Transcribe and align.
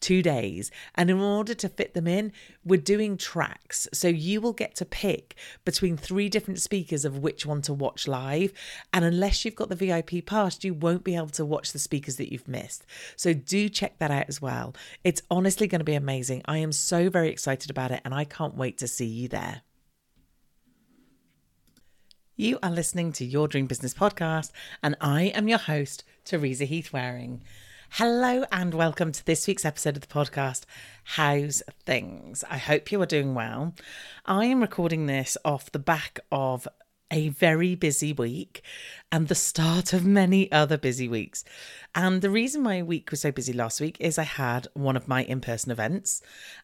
two 0.00 0.22
days. 0.22 0.70
And 0.94 1.10
in 1.10 1.20
order 1.20 1.54
to 1.54 1.68
fit 1.68 1.94
them 1.94 2.06
in, 2.06 2.32
we're 2.64 2.80
doing 2.80 3.16
tracks. 3.16 3.88
So 3.92 4.08
you 4.08 4.40
will 4.40 4.52
get 4.52 4.74
to 4.76 4.84
pick 4.84 5.36
between 5.64 5.96
three 5.96 6.28
different 6.28 6.60
speakers 6.60 7.04
of 7.04 7.18
which 7.18 7.46
one 7.46 7.62
to 7.62 7.72
watch 7.72 8.06
live. 8.06 8.52
And 8.92 9.04
unless 9.04 9.44
you've 9.44 9.56
got 9.56 9.68
the 9.68 9.76
VIP 9.76 10.24
pass, 10.26 10.62
you 10.64 10.74
won't 10.74 11.04
be 11.04 11.16
able 11.16 11.28
to 11.28 11.44
watch 11.44 11.72
the 11.72 11.78
speakers 11.78 12.16
that 12.16 12.32
you've 12.32 12.48
missed. 12.48 12.84
So 13.16 13.32
do 13.32 13.68
check 13.68 13.98
that 13.98 14.10
out 14.10 14.26
as 14.28 14.40
well. 14.40 14.74
It's 15.04 15.22
honestly 15.30 15.66
going 15.66 15.80
to 15.80 15.84
be 15.84 15.94
amazing. 15.94 16.42
I 16.46 16.58
am 16.58 16.72
so 16.72 17.10
very 17.10 17.30
excited 17.30 17.70
about 17.70 17.90
it 17.90 18.00
and 18.04 18.14
I 18.14 18.24
can't 18.24 18.56
wait 18.56 18.78
to 18.78 18.88
see 18.88 19.06
you 19.06 19.28
there. 19.28 19.62
You 22.38 22.58
are 22.62 22.70
listening 22.70 23.12
to 23.12 23.24
Your 23.24 23.48
Dream 23.48 23.64
Business 23.64 23.94
Podcast, 23.94 24.52
and 24.82 24.94
I 25.00 25.22
am 25.28 25.48
your 25.48 25.56
host, 25.56 26.04
Teresa 26.26 26.66
Heath 26.66 26.92
Wareing. 26.92 27.40
Hello 27.90 28.44
and 28.52 28.74
welcome 28.74 29.10
to 29.12 29.24
this 29.24 29.46
week's 29.46 29.64
episode 29.64 29.96
of 29.96 30.02
the 30.02 30.06
podcast. 30.06 30.64
How's 31.04 31.62
things? 31.84 32.44
I 32.50 32.58
hope 32.58 32.92
you 32.92 33.00
are 33.00 33.06
doing 33.06 33.34
well. 33.34 33.74
I 34.26 34.44
am 34.46 34.60
recording 34.60 35.06
this 35.06 35.38
off 35.46 35.72
the 35.72 35.78
back 35.78 36.20
of 36.30 36.68
a 37.10 37.30
very 37.30 37.74
busy 37.74 38.12
week 38.12 38.62
and 39.10 39.28
the 39.28 39.34
start 39.34 39.94
of 39.94 40.04
many 40.04 40.52
other 40.52 40.76
busy 40.76 41.08
weeks. 41.08 41.42
And 41.94 42.20
the 42.20 42.28
reason 42.28 42.62
my 42.62 42.82
week 42.82 43.10
was 43.10 43.22
so 43.22 43.32
busy 43.32 43.54
last 43.54 43.80
week 43.80 43.96
is 43.98 44.18
I 44.18 44.24
had 44.24 44.68
one 44.74 44.96
of 44.96 45.08
my 45.08 45.22
in 45.22 45.40
person 45.40 45.72
events 45.72 46.20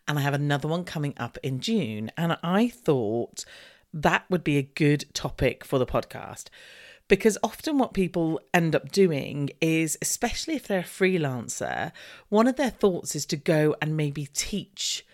and 0.06 0.18
I 0.18 0.22
have 0.22 0.34
another 0.34 0.68
one 0.68 0.84
coming 0.84 1.14
up 1.16 1.38
in 1.42 1.60
June. 1.60 2.10
And 2.18 2.36
I 2.42 2.68
thought 2.68 3.46
that 3.94 4.24
would 4.28 4.44
be 4.44 4.58
a 4.58 4.62
good 4.62 5.06
topic 5.14 5.64
for 5.64 5.78
the 5.78 5.86
podcast 5.86 6.48
because 7.12 7.36
often 7.42 7.76
what 7.76 7.92
people 7.92 8.40
end 8.54 8.74
up 8.74 8.90
doing 8.90 9.50
is, 9.60 9.98
especially 10.00 10.54
if 10.54 10.66
they're 10.66 10.78
a 10.78 10.82
freelancer, 10.82 11.92
one 12.30 12.48
of 12.48 12.56
their 12.56 12.70
thoughts 12.70 13.14
is 13.14 13.26
to 13.26 13.36
go 13.36 13.76
and 13.82 13.98
maybe 13.98 14.30
teach 14.32 15.04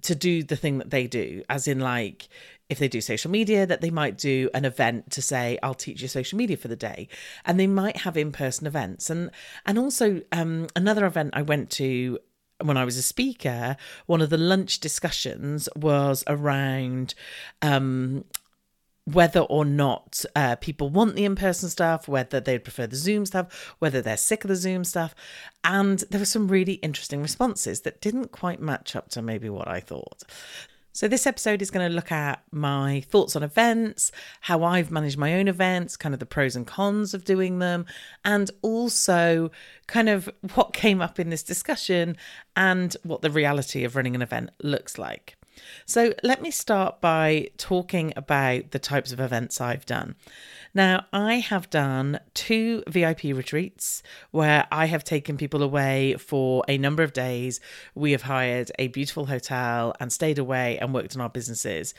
to 0.00 0.14
do 0.14 0.42
the 0.42 0.56
thing 0.56 0.78
that 0.78 0.88
they 0.88 1.06
do, 1.06 1.42
as 1.50 1.68
in, 1.68 1.78
like, 1.78 2.30
if 2.70 2.78
they 2.78 2.88
do 2.88 3.02
social 3.02 3.30
media, 3.30 3.66
that 3.66 3.82
they 3.82 3.90
might 3.90 4.16
do 4.16 4.48
an 4.54 4.64
event 4.64 5.10
to 5.10 5.20
say, 5.20 5.58
"I'll 5.62 5.74
teach 5.74 6.00
you 6.00 6.08
social 6.08 6.38
media 6.38 6.56
for 6.56 6.68
the 6.68 6.74
day," 6.90 7.06
and 7.44 7.60
they 7.60 7.66
might 7.66 7.98
have 7.98 8.16
in-person 8.16 8.66
events. 8.66 9.10
And 9.10 9.30
and 9.66 9.78
also 9.78 10.22
um, 10.32 10.68
another 10.74 11.04
event 11.04 11.32
I 11.34 11.42
went 11.42 11.68
to 11.72 12.18
when 12.64 12.78
I 12.78 12.86
was 12.86 12.96
a 12.96 13.02
speaker, 13.02 13.76
one 14.06 14.22
of 14.22 14.30
the 14.30 14.38
lunch 14.38 14.80
discussions 14.80 15.68
was 15.76 16.24
around 16.26 17.14
um, 17.60 18.24
whether 19.06 19.40
or 19.40 19.64
not 19.64 20.24
uh, 20.34 20.56
people 20.56 20.90
want 20.90 21.14
the 21.14 21.24
in 21.24 21.36
person 21.36 21.68
stuff, 21.68 22.08
whether 22.08 22.40
they'd 22.40 22.64
prefer 22.64 22.86
the 22.86 22.96
Zoom 22.96 23.24
stuff, 23.24 23.74
whether 23.78 24.02
they're 24.02 24.16
sick 24.16 24.44
of 24.44 24.48
the 24.48 24.56
Zoom 24.56 24.84
stuff. 24.84 25.14
And 25.62 26.00
there 26.10 26.18
were 26.18 26.26
some 26.26 26.48
really 26.48 26.74
interesting 26.74 27.22
responses 27.22 27.82
that 27.82 28.00
didn't 28.00 28.32
quite 28.32 28.60
match 28.60 28.96
up 28.96 29.08
to 29.10 29.22
maybe 29.22 29.48
what 29.48 29.68
I 29.68 29.80
thought. 29.80 30.24
So, 30.92 31.08
this 31.08 31.26
episode 31.26 31.60
is 31.60 31.70
going 31.70 31.86
to 31.86 31.94
look 31.94 32.10
at 32.10 32.42
my 32.50 33.02
thoughts 33.02 33.36
on 33.36 33.42
events, 33.42 34.10
how 34.40 34.64
I've 34.64 34.90
managed 34.90 35.18
my 35.18 35.34
own 35.34 35.46
events, 35.46 35.94
kind 35.94 36.14
of 36.14 36.20
the 36.20 36.26
pros 36.26 36.56
and 36.56 36.66
cons 36.66 37.12
of 37.12 37.22
doing 37.22 37.58
them, 37.58 37.84
and 38.24 38.50
also 38.62 39.50
kind 39.86 40.08
of 40.08 40.30
what 40.54 40.72
came 40.72 41.02
up 41.02 41.20
in 41.20 41.28
this 41.28 41.42
discussion 41.42 42.16
and 42.56 42.96
what 43.02 43.20
the 43.20 43.30
reality 43.30 43.84
of 43.84 43.94
running 43.94 44.14
an 44.14 44.22
event 44.22 44.50
looks 44.62 44.96
like. 44.96 45.35
So, 45.84 46.14
let 46.22 46.42
me 46.42 46.50
start 46.50 47.00
by 47.00 47.50
talking 47.56 48.12
about 48.16 48.70
the 48.70 48.78
types 48.78 49.12
of 49.12 49.20
events 49.20 49.60
I've 49.60 49.86
done. 49.86 50.14
Now, 50.76 51.06
I 51.10 51.36
have 51.36 51.70
done 51.70 52.20
two 52.34 52.82
VIP 52.86 53.22
retreats 53.34 54.02
where 54.30 54.66
I 54.70 54.84
have 54.84 55.04
taken 55.04 55.38
people 55.38 55.62
away 55.62 56.16
for 56.18 56.64
a 56.68 56.76
number 56.76 57.02
of 57.02 57.14
days. 57.14 57.60
We 57.94 58.12
have 58.12 58.20
hired 58.20 58.70
a 58.78 58.88
beautiful 58.88 59.24
hotel 59.24 59.94
and 59.98 60.12
stayed 60.12 60.38
away 60.38 60.76
and 60.76 60.92
worked 60.92 61.16
on 61.16 61.22
our 61.22 61.30
businesses. 61.30 61.94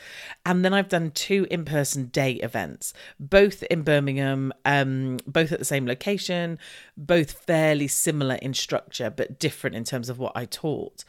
And 0.46 0.64
then 0.64 0.72
I've 0.72 0.88
done 0.88 1.10
two 1.10 1.48
in 1.50 1.64
person 1.64 2.06
day 2.06 2.34
events, 2.34 2.94
both 3.18 3.64
in 3.64 3.82
Birmingham, 3.82 4.52
um, 4.64 5.16
both 5.26 5.50
at 5.50 5.58
the 5.58 5.64
same 5.64 5.84
location, 5.84 6.56
both 6.96 7.32
fairly 7.32 7.88
similar 7.88 8.36
in 8.36 8.54
structure, 8.54 9.10
but 9.10 9.40
different 9.40 9.74
in 9.74 9.82
terms 9.82 10.08
of 10.08 10.20
what 10.20 10.36
I 10.36 10.44
taught. 10.44 11.02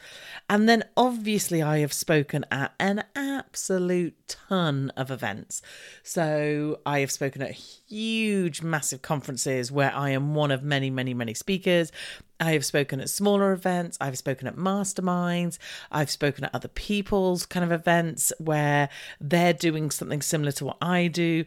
And 0.48 0.68
then 0.68 0.82
obviously, 0.96 1.62
I 1.62 1.78
have 1.78 1.92
spoken 1.92 2.44
at 2.50 2.74
an 2.80 3.04
absolute 3.14 4.16
ton 4.26 4.90
of 4.96 5.12
events. 5.12 5.62
So 6.02 6.80
I 6.84 6.98
have 6.98 7.12
spoken 7.12 7.42
at 7.42 7.59
huge, 7.60 8.62
massive 8.62 9.02
conferences 9.02 9.70
where 9.70 9.94
I 9.94 10.10
am 10.10 10.34
one 10.34 10.50
of 10.50 10.62
many, 10.62 10.90
many, 10.90 11.14
many 11.14 11.34
speakers. 11.34 11.92
I 12.40 12.52
have 12.52 12.64
spoken 12.64 13.00
at 13.00 13.10
smaller 13.10 13.52
events. 13.52 13.98
I've 14.00 14.18
spoken 14.18 14.48
at 14.48 14.56
masterminds. 14.56 15.58
I've 15.90 16.10
spoken 16.10 16.44
at 16.44 16.54
other 16.54 16.68
people's 16.68 17.46
kind 17.46 17.64
of 17.64 17.72
events 17.72 18.32
where 18.38 18.88
they're 19.20 19.52
doing 19.52 19.90
something 19.90 20.22
similar 20.22 20.52
to 20.52 20.64
what 20.64 20.78
I 20.80 21.08
do. 21.08 21.44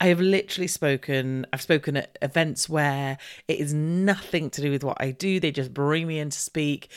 I 0.00 0.08
have 0.08 0.20
literally 0.20 0.66
spoken, 0.66 1.46
I've 1.52 1.62
spoken 1.62 1.96
at 1.96 2.18
events 2.20 2.68
where 2.68 3.16
it 3.48 3.58
is 3.58 3.72
nothing 3.72 4.50
to 4.50 4.60
do 4.60 4.70
with 4.70 4.84
what 4.84 4.98
I 5.00 5.12
do. 5.12 5.40
They 5.40 5.50
just 5.50 5.72
bring 5.72 6.06
me 6.06 6.18
in 6.18 6.30
to 6.30 6.38
speak. 6.38 6.90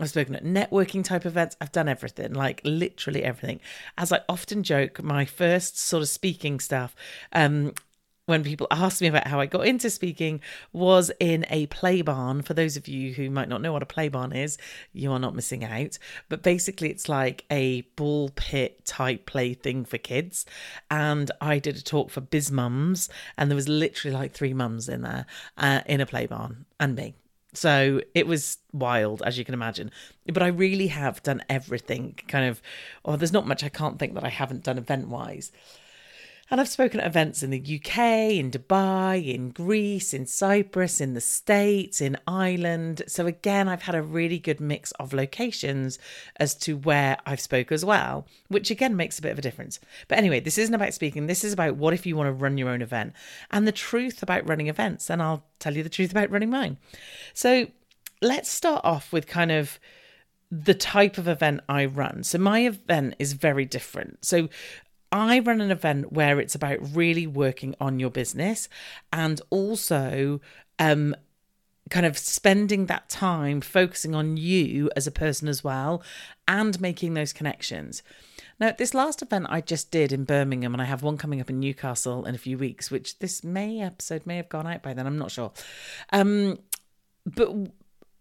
I've 0.00 0.10
spoken 0.10 0.34
at 0.34 0.44
networking 0.44 1.04
type 1.04 1.26
events. 1.26 1.56
I've 1.60 1.72
done 1.72 1.88
everything, 1.88 2.32
like 2.32 2.60
literally 2.64 3.22
everything. 3.22 3.60
As 3.98 4.12
I 4.12 4.20
often 4.28 4.62
joke, 4.62 5.02
my 5.02 5.24
first 5.24 5.78
sort 5.78 6.02
of 6.02 6.08
speaking 6.08 6.58
stuff, 6.58 6.96
um, 7.32 7.74
when 8.30 8.44
people 8.44 8.66
ask 8.70 9.00
me 9.02 9.08
about 9.08 9.26
how 9.26 9.40
I 9.40 9.46
got 9.46 9.66
into 9.66 9.90
speaking, 9.90 10.40
was 10.72 11.10
in 11.20 11.44
a 11.50 11.66
play 11.66 12.00
barn. 12.00 12.42
For 12.42 12.54
those 12.54 12.76
of 12.76 12.88
you 12.88 13.12
who 13.12 13.28
might 13.28 13.48
not 13.48 13.60
know 13.60 13.72
what 13.72 13.82
a 13.82 13.86
play 13.86 14.08
barn 14.08 14.32
is, 14.32 14.56
you 14.92 15.12
are 15.12 15.18
not 15.18 15.34
missing 15.34 15.64
out. 15.64 15.98
But 16.28 16.42
basically, 16.42 16.90
it's 16.90 17.08
like 17.08 17.44
a 17.50 17.82
ball 17.96 18.30
pit 18.30 18.86
type 18.86 19.26
play 19.26 19.54
thing 19.54 19.84
for 19.84 19.98
kids. 19.98 20.46
And 20.90 21.30
I 21.40 21.58
did 21.58 21.76
a 21.76 21.82
talk 21.82 22.10
for 22.10 22.20
biz 22.20 22.50
mums, 22.50 23.08
and 23.36 23.50
there 23.50 23.56
was 23.56 23.68
literally 23.68 24.16
like 24.16 24.32
three 24.32 24.54
mums 24.54 24.88
in 24.88 25.02
there 25.02 25.26
uh, 25.58 25.82
in 25.86 26.00
a 26.00 26.06
play 26.06 26.26
barn, 26.26 26.64
and 26.78 26.94
me. 26.94 27.14
So 27.52 28.00
it 28.14 28.26
was 28.26 28.58
wild, 28.72 29.22
as 29.22 29.36
you 29.36 29.44
can 29.44 29.54
imagine. 29.54 29.90
But 30.32 30.42
I 30.42 30.48
really 30.48 30.86
have 30.88 31.22
done 31.22 31.42
everything 31.48 32.18
kind 32.28 32.48
of, 32.48 32.62
or 33.02 33.14
oh, 33.14 33.16
there's 33.16 33.32
not 33.32 33.46
much 33.46 33.64
I 33.64 33.68
can't 33.68 33.98
think 33.98 34.14
that 34.14 34.24
I 34.24 34.28
haven't 34.28 34.62
done 34.62 34.78
event 34.78 35.08
wise. 35.08 35.50
And 36.50 36.60
I've 36.60 36.68
spoken 36.68 36.98
at 36.98 37.06
events 37.06 37.44
in 37.44 37.50
the 37.50 37.60
UK, 37.60 37.98
in 38.32 38.50
Dubai, 38.50 39.32
in 39.32 39.50
Greece, 39.50 40.12
in 40.12 40.26
Cyprus, 40.26 41.00
in 41.00 41.14
the 41.14 41.20
States, 41.20 42.00
in 42.00 42.16
Ireland. 42.26 43.02
So 43.06 43.26
again, 43.26 43.68
I've 43.68 43.82
had 43.82 43.94
a 43.94 44.02
really 44.02 44.40
good 44.40 44.60
mix 44.60 44.90
of 44.92 45.12
locations 45.12 46.00
as 46.36 46.56
to 46.56 46.76
where 46.76 47.18
I've 47.24 47.40
spoke 47.40 47.70
as 47.70 47.84
well, 47.84 48.26
which 48.48 48.70
again 48.70 48.96
makes 48.96 49.18
a 49.18 49.22
bit 49.22 49.30
of 49.30 49.38
a 49.38 49.42
difference. 49.42 49.78
But 50.08 50.18
anyway, 50.18 50.40
this 50.40 50.58
isn't 50.58 50.74
about 50.74 50.92
speaking. 50.92 51.28
This 51.28 51.44
is 51.44 51.52
about 51.52 51.76
what 51.76 51.94
if 51.94 52.04
you 52.04 52.16
want 52.16 52.26
to 52.26 52.32
run 52.32 52.58
your 52.58 52.70
own 52.70 52.82
event 52.82 53.12
and 53.52 53.64
the 53.64 53.72
truth 53.72 54.20
about 54.20 54.48
running 54.48 54.66
events. 54.66 55.08
And 55.08 55.22
I'll 55.22 55.44
tell 55.60 55.76
you 55.76 55.84
the 55.84 55.88
truth 55.88 56.10
about 56.10 56.30
running 56.30 56.50
mine. 56.50 56.78
So 57.32 57.68
let's 58.20 58.50
start 58.50 58.84
off 58.84 59.12
with 59.12 59.28
kind 59.28 59.52
of 59.52 59.78
the 60.50 60.74
type 60.74 61.16
of 61.16 61.28
event 61.28 61.60
I 61.68 61.84
run. 61.84 62.24
So 62.24 62.38
my 62.38 62.66
event 62.66 63.14
is 63.20 63.34
very 63.34 63.64
different. 63.64 64.24
So 64.24 64.48
I 65.12 65.40
run 65.40 65.60
an 65.60 65.70
event 65.70 66.12
where 66.12 66.38
it's 66.40 66.54
about 66.54 66.78
really 66.94 67.26
working 67.26 67.74
on 67.80 67.98
your 67.98 68.10
business 68.10 68.68
and 69.12 69.40
also 69.50 70.40
um, 70.78 71.16
kind 71.90 72.06
of 72.06 72.16
spending 72.16 72.86
that 72.86 73.08
time 73.08 73.60
focusing 73.60 74.14
on 74.14 74.36
you 74.36 74.90
as 74.94 75.06
a 75.06 75.12
person 75.12 75.48
as 75.48 75.64
well 75.64 76.02
and 76.46 76.80
making 76.80 77.14
those 77.14 77.32
connections. 77.32 78.02
Now, 78.60 78.72
this 78.76 78.94
last 78.94 79.22
event 79.22 79.46
I 79.48 79.62
just 79.62 79.90
did 79.90 80.12
in 80.12 80.24
Birmingham, 80.24 80.74
and 80.74 80.82
I 80.82 80.84
have 80.84 81.02
one 81.02 81.16
coming 81.16 81.40
up 81.40 81.48
in 81.48 81.58
Newcastle 81.58 82.26
in 82.26 82.34
a 82.34 82.38
few 82.38 82.58
weeks, 82.58 82.90
which 82.90 83.18
this 83.18 83.42
May 83.42 83.80
episode 83.80 84.26
may 84.26 84.36
have 84.36 84.50
gone 84.50 84.66
out 84.66 84.82
by 84.82 84.92
then, 84.92 85.06
I'm 85.06 85.18
not 85.18 85.30
sure. 85.30 85.50
Um, 86.12 86.58
but 87.24 87.50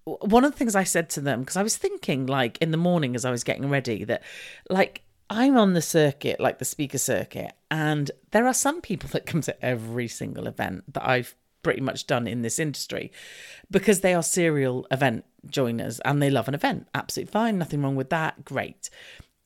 one 0.06 0.46
of 0.46 0.52
the 0.52 0.58
things 0.58 0.76
I 0.76 0.86
said 0.86 1.10
to 1.12 1.22
them, 1.22 1.42
because 1.42 1.58
I 1.58 1.64
was 1.64 1.76
thinking, 1.76 2.26
like, 2.26 2.58
in 2.60 2.72
the 2.72 2.78
morning 2.78 3.16
as 3.16 3.26
I 3.26 3.32
was 3.32 3.44
getting 3.44 3.70
ready, 3.70 4.06
that, 4.06 4.24
like, 4.70 5.02
I'm 5.30 5.58
on 5.58 5.74
the 5.74 5.82
circuit, 5.82 6.40
like 6.40 6.60
the 6.60 6.66
speaker 6.66 6.98
circuit, 6.98 7.54
and 7.70 8.10
there 8.32 8.48
are 8.48 8.54
some 8.54 8.82
people 8.82 9.10
that 9.10 9.26
come 9.26 9.42
to 9.42 9.66
every 9.66 10.08
single 10.08 10.48
event 10.48 10.94
that 10.94 11.08
I've 11.08 11.36
pretty 11.62 11.82
much 11.82 12.08
done 12.08 12.28
in 12.28 12.42
this 12.42 12.58
industry 12.58 13.12
because 13.70 14.00
they 14.00 14.14
are 14.14 14.24
serial 14.24 14.88
event 14.92 15.26
joiners 15.50 16.00
and 16.02 16.22
they 16.22 16.30
love 16.30 16.48
an 16.48 16.56
event. 16.56 16.88
Absolutely 16.96 17.32
fine, 17.32 17.58
nothing 17.58 17.82
wrong 17.82 17.96
with 17.96 18.10
that. 18.10 18.44
Great. 18.46 18.90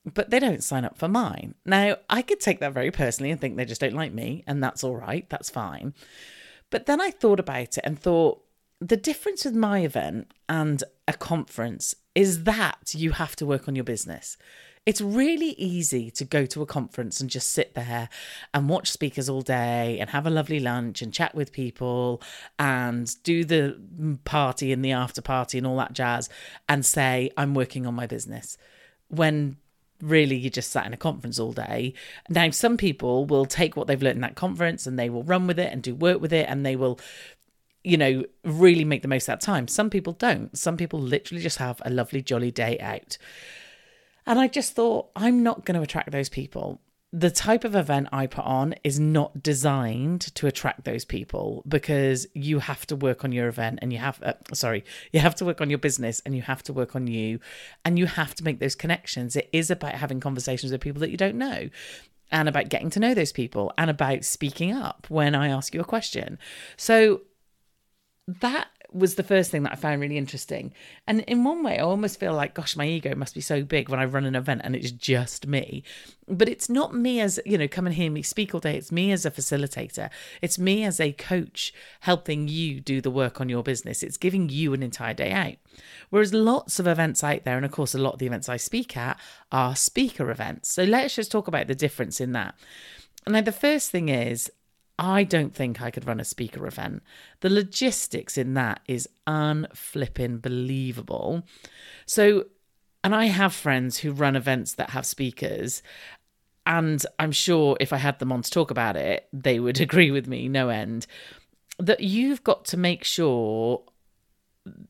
But 0.04 0.30
they 0.30 0.38
don't 0.38 0.62
sign 0.62 0.84
up 0.84 0.96
for 0.96 1.08
mine. 1.08 1.54
Now, 1.64 1.96
I 2.08 2.22
could 2.22 2.40
take 2.40 2.60
that 2.60 2.72
very 2.72 2.90
personally 2.90 3.30
and 3.30 3.40
think 3.40 3.56
they 3.56 3.64
just 3.64 3.80
don't 3.80 3.94
like 3.94 4.12
me, 4.12 4.44
and 4.46 4.62
that's 4.62 4.84
all 4.84 4.96
right, 4.96 5.28
that's 5.28 5.50
fine. 5.50 5.94
But 6.70 6.86
then 6.86 7.00
I 7.00 7.10
thought 7.10 7.40
about 7.40 7.78
it 7.78 7.84
and 7.84 7.98
thought 7.98 8.42
the 8.80 8.96
difference 8.96 9.44
with 9.44 9.54
my 9.54 9.80
event 9.80 10.32
and 10.48 10.82
a 11.08 11.14
conference 11.14 11.94
is 12.14 12.44
that 12.44 12.94
you 12.94 13.12
have 13.12 13.34
to 13.36 13.46
work 13.46 13.66
on 13.66 13.74
your 13.74 13.84
business. 13.84 14.36
It's 14.86 15.00
really 15.00 15.50
easy 15.50 16.10
to 16.10 16.24
go 16.26 16.44
to 16.44 16.60
a 16.60 16.66
conference 16.66 17.20
and 17.20 17.30
just 17.30 17.52
sit 17.52 17.74
there 17.74 18.10
and 18.52 18.68
watch 18.68 18.90
speakers 18.90 19.30
all 19.30 19.40
day 19.40 19.98
and 19.98 20.10
have 20.10 20.26
a 20.26 20.30
lovely 20.30 20.60
lunch 20.60 21.00
and 21.00 21.12
chat 21.12 21.34
with 21.34 21.52
people 21.52 22.20
and 22.58 23.10
do 23.22 23.44
the 23.44 23.78
party 24.24 24.72
and 24.72 24.84
the 24.84 24.92
after 24.92 25.22
party 25.22 25.56
and 25.56 25.66
all 25.66 25.78
that 25.78 25.94
jazz 25.94 26.28
and 26.68 26.84
say, 26.84 27.30
I'm 27.36 27.54
working 27.54 27.86
on 27.86 27.94
my 27.94 28.06
business. 28.06 28.58
When 29.08 29.56
really 30.02 30.36
you 30.36 30.50
just 30.50 30.70
sat 30.70 30.84
in 30.84 30.92
a 30.92 30.98
conference 30.98 31.38
all 31.38 31.52
day. 31.52 31.94
Now, 32.28 32.50
some 32.50 32.76
people 32.76 33.24
will 33.24 33.46
take 33.46 33.76
what 33.76 33.86
they've 33.86 34.02
learned 34.02 34.16
in 34.16 34.22
that 34.22 34.34
conference 34.34 34.86
and 34.86 34.98
they 34.98 35.08
will 35.08 35.22
run 35.22 35.46
with 35.46 35.58
it 35.58 35.72
and 35.72 35.82
do 35.82 35.94
work 35.94 36.20
with 36.20 36.32
it 36.32 36.46
and 36.48 36.66
they 36.66 36.76
will 36.76 37.00
you 37.84 37.98
know, 37.98 38.24
really 38.44 38.84
make 38.84 39.02
the 39.02 39.08
most 39.08 39.24
of 39.24 39.38
that 39.38 39.40
time. 39.42 39.68
Some 39.68 39.90
people 39.90 40.14
don't. 40.14 40.56
Some 40.56 40.78
people 40.78 40.98
literally 40.98 41.42
just 41.42 41.58
have 41.58 41.82
a 41.84 41.90
lovely, 41.90 42.22
jolly 42.22 42.50
day 42.50 42.78
out. 42.80 43.18
And 44.26 44.38
I 44.38 44.48
just 44.48 44.74
thought, 44.74 45.10
I'm 45.14 45.42
not 45.42 45.64
going 45.64 45.76
to 45.76 45.82
attract 45.82 46.10
those 46.10 46.28
people. 46.28 46.80
The 47.12 47.30
type 47.30 47.62
of 47.62 47.76
event 47.76 48.08
I 48.10 48.26
put 48.26 48.44
on 48.44 48.74
is 48.82 48.98
not 48.98 49.40
designed 49.40 50.22
to 50.34 50.48
attract 50.48 50.84
those 50.84 51.04
people 51.04 51.62
because 51.68 52.26
you 52.34 52.58
have 52.58 52.86
to 52.86 52.96
work 52.96 53.24
on 53.24 53.30
your 53.30 53.46
event 53.46 53.78
and 53.82 53.92
you 53.92 54.00
have, 54.00 54.20
uh, 54.22 54.32
sorry, 54.52 54.84
you 55.12 55.20
have 55.20 55.36
to 55.36 55.44
work 55.44 55.60
on 55.60 55.70
your 55.70 55.78
business 55.78 56.20
and 56.26 56.34
you 56.34 56.42
have 56.42 56.64
to 56.64 56.72
work 56.72 56.96
on 56.96 57.06
you 57.06 57.38
and 57.84 58.00
you 58.00 58.06
have 58.06 58.34
to 58.34 58.44
make 58.44 58.58
those 58.58 58.74
connections. 58.74 59.36
It 59.36 59.48
is 59.52 59.70
about 59.70 59.94
having 59.94 60.18
conversations 60.18 60.72
with 60.72 60.80
people 60.80 61.00
that 61.00 61.10
you 61.10 61.16
don't 61.16 61.36
know 61.36 61.68
and 62.32 62.48
about 62.48 62.68
getting 62.68 62.90
to 62.90 63.00
know 63.00 63.14
those 63.14 63.30
people 63.30 63.72
and 63.78 63.90
about 63.90 64.24
speaking 64.24 64.72
up 64.72 65.06
when 65.08 65.36
I 65.36 65.48
ask 65.48 65.72
you 65.72 65.80
a 65.80 65.84
question. 65.84 66.36
So 66.76 67.20
that 68.26 68.68
was 68.92 69.16
the 69.16 69.22
first 69.22 69.50
thing 69.50 69.64
that 69.64 69.72
I 69.72 69.76
found 69.76 70.00
really 70.00 70.18
interesting. 70.18 70.72
And 71.06 71.20
in 71.22 71.44
one 71.44 71.62
way, 71.62 71.78
I 71.78 71.82
almost 71.82 72.20
feel 72.20 72.32
like, 72.32 72.54
gosh, 72.54 72.76
my 72.76 72.86
ego 72.86 73.14
must 73.14 73.34
be 73.34 73.40
so 73.40 73.62
big 73.62 73.88
when 73.88 74.00
I 74.00 74.04
run 74.04 74.24
an 74.24 74.36
event 74.36 74.60
and 74.64 74.76
it's 74.76 74.90
just 74.90 75.46
me. 75.46 75.82
But 76.28 76.48
it's 76.48 76.68
not 76.68 76.94
me 76.94 77.20
as, 77.20 77.40
you 77.44 77.58
know, 77.58 77.68
come 77.68 77.86
and 77.86 77.94
hear 77.94 78.10
me 78.10 78.22
speak 78.22 78.54
all 78.54 78.60
day. 78.60 78.76
It's 78.76 78.92
me 78.92 79.12
as 79.12 79.26
a 79.26 79.30
facilitator. 79.30 80.10
It's 80.40 80.58
me 80.58 80.84
as 80.84 81.00
a 81.00 81.12
coach 81.12 81.74
helping 82.00 82.48
you 82.48 82.80
do 82.80 83.00
the 83.00 83.10
work 83.10 83.40
on 83.40 83.48
your 83.48 83.62
business. 83.62 84.02
It's 84.02 84.16
giving 84.16 84.48
you 84.48 84.72
an 84.72 84.82
entire 84.82 85.14
day 85.14 85.32
out. 85.32 85.56
Whereas 86.10 86.32
lots 86.32 86.78
of 86.78 86.86
events 86.86 87.24
out 87.24 87.44
there, 87.44 87.56
and 87.56 87.66
of 87.66 87.72
course, 87.72 87.94
a 87.94 87.98
lot 87.98 88.14
of 88.14 88.18
the 88.20 88.26
events 88.26 88.48
I 88.48 88.56
speak 88.56 88.96
at 88.96 89.18
are 89.50 89.76
speaker 89.76 90.30
events. 90.30 90.70
So 90.70 90.84
let's 90.84 91.16
just 91.16 91.32
talk 91.32 91.48
about 91.48 91.66
the 91.66 91.74
difference 91.74 92.20
in 92.20 92.32
that. 92.32 92.54
Now, 93.26 93.40
the 93.40 93.52
first 93.52 93.90
thing 93.90 94.08
is, 94.08 94.50
I 94.98 95.24
don't 95.24 95.54
think 95.54 95.82
I 95.82 95.90
could 95.90 96.06
run 96.06 96.20
a 96.20 96.24
speaker 96.24 96.66
event. 96.66 97.02
The 97.40 97.50
logistics 97.50 98.38
in 98.38 98.54
that 98.54 98.80
is 98.86 99.08
unflipping 99.26 100.38
believable. 100.38 101.42
So, 102.06 102.46
and 103.02 103.14
I 103.14 103.26
have 103.26 103.52
friends 103.52 103.98
who 103.98 104.12
run 104.12 104.36
events 104.36 104.74
that 104.74 104.90
have 104.90 105.04
speakers, 105.04 105.82
and 106.66 107.04
I'm 107.18 107.32
sure 107.32 107.76
if 107.80 107.92
I 107.92 107.96
had 107.96 108.18
them 108.18 108.32
on 108.32 108.42
to 108.42 108.50
talk 108.50 108.70
about 108.70 108.96
it, 108.96 109.28
they 109.32 109.58
would 109.58 109.80
agree 109.80 110.10
with 110.10 110.26
me, 110.26 110.48
no 110.48 110.68
end. 110.68 111.06
That 111.78 112.00
you've 112.00 112.44
got 112.44 112.64
to 112.66 112.76
make 112.76 113.02
sure 113.02 113.82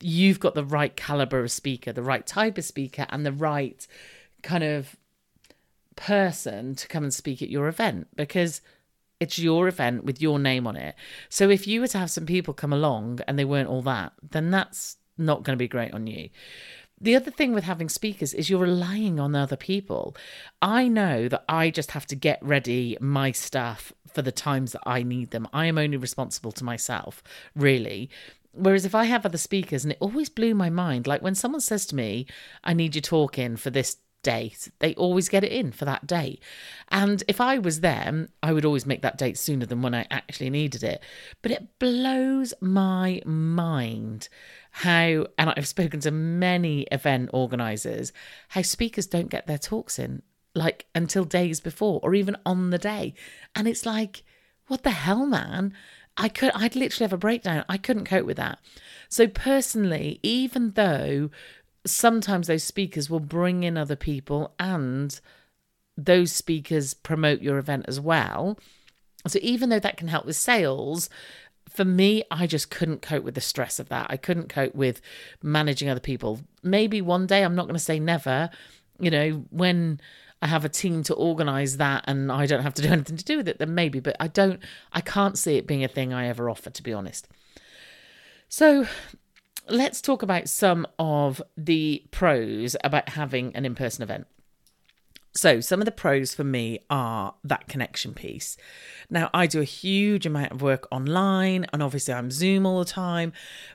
you've 0.01 0.39
got 0.39 0.55
the 0.55 0.65
right 0.65 0.95
caliber 0.95 1.41
of 1.41 1.51
speaker, 1.51 1.93
the 1.93 2.03
right 2.03 2.27
type 2.27 2.59
of 2.59 2.65
speaker, 2.65 3.07
and 3.09 3.25
the 3.25 3.33
right 3.33 3.87
kind 4.43 4.63
of 4.63 4.97
person 5.97 6.75
to 6.75 6.89
come 6.89 7.05
and 7.05 7.15
speak 7.15 7.41
at 7.41 7.49
your 7.49 7.69
event 7.69 8.09
because 8.17 8.61
it's 9.25 9.39
your 9.39 9.67
event 9.67 10.05
with 10.05 10.23
your 10.23 10.39
name 10.39 10.67
on 10.67 10.77
it. 10.77 10.95
So 11.29 11.51
if 11.51 11.67
you 11.67 11.81
were 11.81 11.89
to 11.89 11.99
have 11.99 12.11
some 12.11 12.27
people 12.27 12.55
come 12.55 12.73
along 12.73 13.21
and 13.27 13.37
they 13.37 13.45
weren't 13.45 13.69
all 13.69 13.83
that, 13.83 14.13
then 14.31 14.51
that's 14.51 14.97
not 15.19 15.43
going 15.43 15.57
to 15.57 15.63
be 15.63 15.69
great 15.69 15.93
on 15.93 16.07
you. 16.07 16.29
the 17.01 17.17
other 17.17 17.31
thing 17.31 17.53
with 17.53 17.65
having 17.65 17.89
speakers 17.89 18.33
is 18.33 18.49
you're 18.49 18.61
relying 18.61 19.21
on 19.21 19.35
other 19.35 19.57
people. 19.57 20.17
I 20.63 20.89
know 20.89 21.29
that 21.29 21.45
I 21.49 21.71
just 21.71 21.91
have 21.91 22.07
to 22.07 22.17
get 22.17 22.39
ready 22.43 22.97
my 23.01 23.33
stuff 23.33 23.93
for 24.13 24.23
the 24.23 24.33
times 24.33 24.73
that 24.73 24.83
I 24.87 25.03
need 25.03 25.31
them. 25.31 25.49
I 25.53 25.67
am 25.67 25.77
only 25.77 25.97
responsible 25.97 26.53
to 26.53 26.65
myself, 26.65 27.23
really. 27.55 28.11
Whereas 28.53 28.85
if 28.85 28.95
I 28.95 29.05
have 29.05 29.27
other 29.27 29.39
speakers, 29.39 29.85
and 29.85 29.93
it 29.93 29.99
always 30.01 30.29
blew 30.29 30.55
my 30.55 30.71
mind, 30.71 31.07
like 31.07 31.21
when 31.21 31.35
someone 31.35 31.61
says 31.61 31.85
to 31.87 31.97
me, 31.97 32.27
I 32.63 32.73
need 32.73 32.95
you 32.95 33.01
talking 33.01 33.57
for 33.57 33.71
this 33.71 33.97
date, 34.25 34.69
they 34.81 34.95
always 34.97 35.29
get 35.29 35.45
it 35.45 35.53
in 35.53 35.71
for 35.71 35.85
that 35.85 36.09
date. 36.09 36.43
And 36.89 37.23
if 37.29 37.41
I 37.41 37.59
was 37.59 37.81
them, 37.81 38.31
I 38.43 38.53
would 38.53 38.65
always 38.65 38.87
make 38.87 39.03
that 39.03 39.19
date 39.19 39.39
sooner 39.39 39.67
than 39.67 39.83
when 39.83 39.95
I 39.95 40.07
actually 40.11 40.51
needed 40.51 40.83
it. 40.83 41.01
But 41.43 41.53
it 41.53 41.79
blows 41.79 42.53
my 42.61 43.23
mind 43.25 44.29
how, 44.73 45.29
and 45.39 45.51
I've 45.57 45.69
spoken 45.69 46.01
to 46.01 46.11
many 46.11 46.83
event 46.91 47.31
organisers, 47.33 48.13
how 48.49 48.63
speakers 48.63 49.07
don't 49.07 49.31
get 49.31 49.47
their 49.47 49.59
talks 49.59 50.01
in 50.01 50.23
like 50.55 50.87
until 50.95 51.25
days 51.25 51.61
before 51.61 52.01
or 52.03 52.15
even 52.15 52.37
on 52.47 52.71
the 52.71 52.79
day. 52.79 53.15
And 53.55 53.69
it's 53.69 53.87
like, 53.87 54.25
what 54.67 54.83
the 54.83 54.91
hell, 54.91 55.27
man? 55.27 55.75
I 56.17 56.29
could 56.29 56.53
I'd 56.55 56.77
literally 56.77 57.05
have 57.05 57.13
a 57.13 57.19
breakdown. 57.19 57.65
I 57.69 57.77
couldn't 57.77 58.05
cope 58.07 58.27
with 58.27 58.37
that. 58.37 58.59
So 59.09 59.27
personally, 59.27 60.21
even 60.23 60.73
though 60.73 61.31
sometimes 61.87 62.47
those 62.47 62.63
speakers 62.63 63.11
will 63.11 63.21
bring 63.21 63.63
in 63.63 63.77
other 63.77 63.97
people 63.97 64.55
and 64.59 65.21
those 65.97 66.33
speakers 66.33 66.95
promote 66.95 67.41
your 67.41 67.59
event 67.59 67.85
as 67.87 68.01
well. 68.01 68.59
So 69.27 69.39
even 69.43 69.69
though 69.69 69.81
that 69.81 69.97
can 69.97 70.09
help 70.09 70.27
with 70.27 70.37
sales, 70.37 71.09
for 71.69 71.85
me, 71.85 72.25
I 72.31 72.47
just 72.47 72.71
couldn't 72.71 73.03
cope 73.03 73.25
with 73.25 73.35
the 73.35 73.41
stress 73.41 73.79
of 73.79 73.89
that. 73.89 74.07
I 74.11 74.17
couldn't 74.17 74.49
cope 74.49 74.75
with 74.75 75.01
managing 75.43 75.89
other 75.89 76.01
people. 76.01 76.41
Maybe 76.63 77.01
one 77.01 77.27
day, 77.27 77.43
I'm 77.43 77.55
not 77.55 77.65
going 77.65 77.75
to 77.75 77.81
say 77.81 77.99
never, 77.99 78.51
you 78.99 79.11
know, 79.11 79.45
when 79.51 80.01
I 80.43 80.47
have 80.47 80.65
a 80.65 80.69
team 80.69 81.03
to 81.05 81.15
organize 81.15 81.79
that 81.79 82.05
and 82.07 82.31
I 82.31 82.47
don't 82.47 82.63
have 82.63 82.75
to 82.75 82.83
do 82.83 82.89
anything 82.93 83.17
to 83.17 83.25
do 83.25 83.39
with 83.39 83.49
it, 83.49 83.59
then 83.59 83.75
maybe, 83.75 84.01
but 84.01 84.17
I 84.21 84.29
don't, 84.29 84.61
I 84.93 85.01
can't 85.01 85.39
see 85.39 85.57
it 85.57 85.67
being 85.67 85.85
a 85.85 85.89
thing 85.89 86.13
I 86.13 86.29
ever 86.29 86.51
offer, 86.51 86.71
to 86.71 86.83
be 86.83 86.93
honest. 86.93 87.29
So 88.49 88.87
let's 89.69 90.01
talk 90.01 90.23
about 90.23 90.49
some 90.49 90.87
of 90.99 91.43
the 91.57 92.05
pros 92.11 92.77
about 92.85 93.11
having 93.11 93.55
an 93.57 93.65
in 93.65 93.75
person 93.75 94.03
event. 94.03 94.27
So, 95.37 95.61
some 95.61 95.81
of 95.81 95.85
the 95.85 95.91
pros 95.91 96.33
for 96.33 96.45
me 96.45 96.79
are 96.89 97.35
that 97.43 97.67
connection 97.67 98.15
piece. 98.15 98.57
Now, 99.11 99.31
I 99.35 99.49
do 99.49 99.61
a 99.61 99.65
huge 99.65 100.27
amount 100.27 100.53
of 100.53 100.63
work 100.63 100.87
online, 100.93 101.67
and 101.73 101.83
obviously, 101.83 102.15
I'm 102.15 102.31
Zoom 102.31 102.65
all 102.65 102.79
the 102.79 102.85
time, 102.85 103.33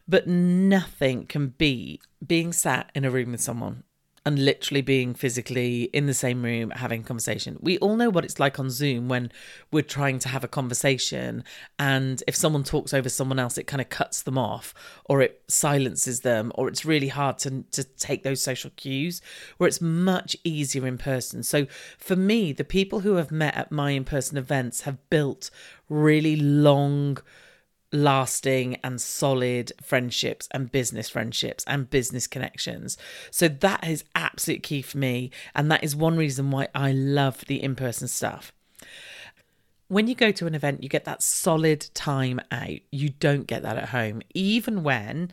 but 0.08 0.26
nothing 0.26 1.26
can 1.26 1.50
be 1.50 2.00
being 2.26 2.54
sat 2.54 2.90
in 2.96 3.04
a 3.04 3.12
room 3.12 3.32
with 3.32 3.42
someone 3.42 3.84
and 4.26 4.44
literally 4.44 4.82
being 4.82 5.14
physically 5.14 5.84
in 5.94 6.06
the 6.06 6.14
same 6.14 6.44
room 6.44 6.72
having 6.72 7.04
conversation. 7.04 7.58
We 7.62 7.78
all 7.80 7.96
know 7.96 8.10
what 8.10 8.26
it's 8.26 8.40
like 8.40 8.60
on 8.60 8.70
Zoom 8.70 9.08
when 9.08 9.32
we're 9.72 9.84
trying 9.84 10.20
to 10.20 10.30
have 10.30 10.44
a 10.44 10.48
conversation 10.48 11.44
and 11.78 12.22
if 12.28 12.36
someone 12.36 12.64
talks 12.64 12.94
over 12.94 13.10
someone 13.10 13.40
else 13.40 13.58
it 13.58 13.68
kind 13.68 13.82
of 13.82 13.90
cuts 13.90 14.24
them 14.24 14.38
off 14.38 14.74
or 15.06 15.22
it 15.22 15.42
silences 15.48 16.22
them 16.22 16.52
or 16.56 16.68
it's 16.68 16.86
really 16.86 17.08
hard 17.08 17.38
to 17.40 17.64
to 17.72 17.84
take 17.84 18.24
those 18.24 18.42
social 18.42 18.72
cues 18.76 19.22
where 19.58 19.68
it's 19.68 19.82
much 19.82 20.36
easier 20.44 20.86
in 20.86 20.98
person. 20.98 21.44
So 21.44 21.68
for 21.98 22.16
me 22.16 22.52
the 22.54 22.64
people 22.64 23.02
who 23.02 23.16
have 23.16 23.32
met 23.32 23.56
at 23.56 23.72
my 23.72 23.92
in-person 23.92 24.38
events 24.38 24.82
have 24.82 25.10
built 25.10 25.50
really 25.90 26.36
long 26.36 27.18
lasting 27.92 28.78
and 28.84 29.02
solid 29.02 29.72
friendships 29.82 30.48
and 30.52 30.72
business 30.72 31.10
friendships 31.10 31.64
and 31.68 31.90
business 31.90 32.28
connections. 32.28 32.98
So 33.32 33.48
that 33.48 33.88
is 33.88 34.04
absolute 34.16 34.64
key 34.64 34.82
for 34.82 34.98
me. 34.98 35.32
And 35.56 35.72
that 35.72 35.84
is 35.84 35.96
one 35.96 36.18
reason 36.18 36.52
why 36.52 36.68
I 36.76 36.92
love 36.92 37.46
the 37.46 37.62
in 37.62 37.76
person 37.76 38.08
stuff. 38.08 38.52
When 39.88 40.08
you 40.08 40.14
go 40.14 40.32
to 40.32 40.46
an 40.46 40.54
event, 40.54 40.84
you 40.84 40.90
get 40.90 41.06
that 41.06 41.24
solid 41.24 41.90
time 41.96 42.40
out. 42.52 42.80
You 42.92 43.10
don't 43.10 43.48
get 43.48 43.64
that 43.64 43.78
at 43.78 43.90
home. 43.90 44.22
Even 44.36 44.84
when 44.84 45.32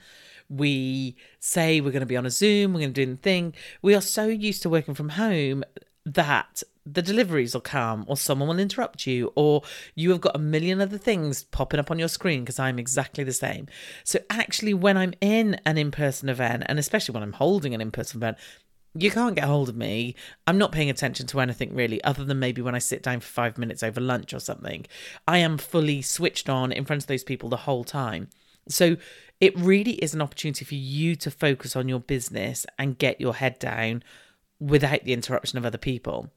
we 0.49 1.17
say 1.41 1.81
we're 1.81 1.91
going 1.91 2.01
to 2.01 2.07
be 2.07 2.17
on 2.17 2.25
a 2.25 2.31
Zoom, 2.31 2.73
we're 2.73 2.81
going 2.81 2.95
to 2.95 3.05
do 3.05 3.11
the 3.11 3.19
thing, 3.19 3.55
we 3.83 3.95
are 3.95 4.01
so 4.01 4.27
used 4.27 4.63
to 4.63 4.71
working 4.71 4.95
from 4.95 5.11
home 5.11 5.65
that 6.07 6.63
the 6.87 7.03
deliveries 7.03 7.53
will 7.53 7.61
come 7.61 8.05
or 8.07 8.17
someone 8.17 8.49
will 8.49 8.61
interrupt 8.61 9.09
you 9.09 9.33
or 9.35 9.63
you 9.97 10.11
have 10.11 10.21
got 10.21 10.37
a 10.37 10.39
million 10.39 10.81
other 10.81 10.99
things 10.99 11.43
popping 11.43 11.81
up 11.81 11.91
on 11.91 11.99
your 11.99 12.09
screen 12.09 12.43
because 12.43 12.61
I'm 12.61 12.79
exactly 12.79 13.25
the 13.25 13.33
same. 13.33 13.67
So 14.05 14.21
actually 14.31 14.73
when 14.73 14.97
I'm 14.97 15.13
in 15.21 15.61
an 15.67 15.79
in-person 15.79 16.29
event 16.29 16.63
and 16.67 16.79
especially 16.79 17.13
when 17.13 17.25
I'm 17.25 17.33
holding 17.33 17.75
an 17.75 17.81
in-person 17.81 18.19
event, 18.19 18.39
you 18.95 19.11
can't 19.11 19.35
get 19.35 19.45
hold 19.45 19.69
of 19.69 19.77
me. 19.77 20.15
I'm 20.47 20.59
not 20.59 20.73
paying 20.73 20.89
attention 20.89 21.27
to 21.27 21.41
anything 21.41 21.75
really, 21.75 22.03
other 22.05 22.25
than 22.25 22.39
maybe 22.39 22.63
when 22.63 22.75
I 22.75 22.79
sit 22.79 23.03
down 23.03 23.21
for 23.21 23.27
five 23.27 23.59
minutes 23.59 23.83
over 23.83 24.01
lunch 24.01 24.33
or 24.33 24.39
something. 24.39 24.87
I 25.27 25.39
am 25.39 25.59
fully 25.59 26.01
switched 26.03 26.49
on 26.49 26.73
in 26.73 26.85
front 26.85 27.03
of 27.03 27.09
those 27.09 27.25
people 27.25 27.49
the 27.49 27.57
whole 27.57 27.85
time. 27.85 28.29
So 28.69 28.97
it 29.41 29.59
really 29.59 29.93
is 29.95 30.15
an 30.15 30.23
opportunity 30.23 30.65
for 30.65 30.77
you 30.77 31.15
to 31.17 31.31
focus 31.31 31.77
on 31.77 31.89
your 31.89 32.01
business 32.01 32.65
and 32.79 32.97
get 32.97 33.21
your 33.21 33.35
head 33.35 33.59
down 33.59 34.03
without 34.61 35.05
the 35.05 35.13
interruption 35.13 35.59
of 35.59 35.67
other 35.67 35.79
people. 35.79 36.31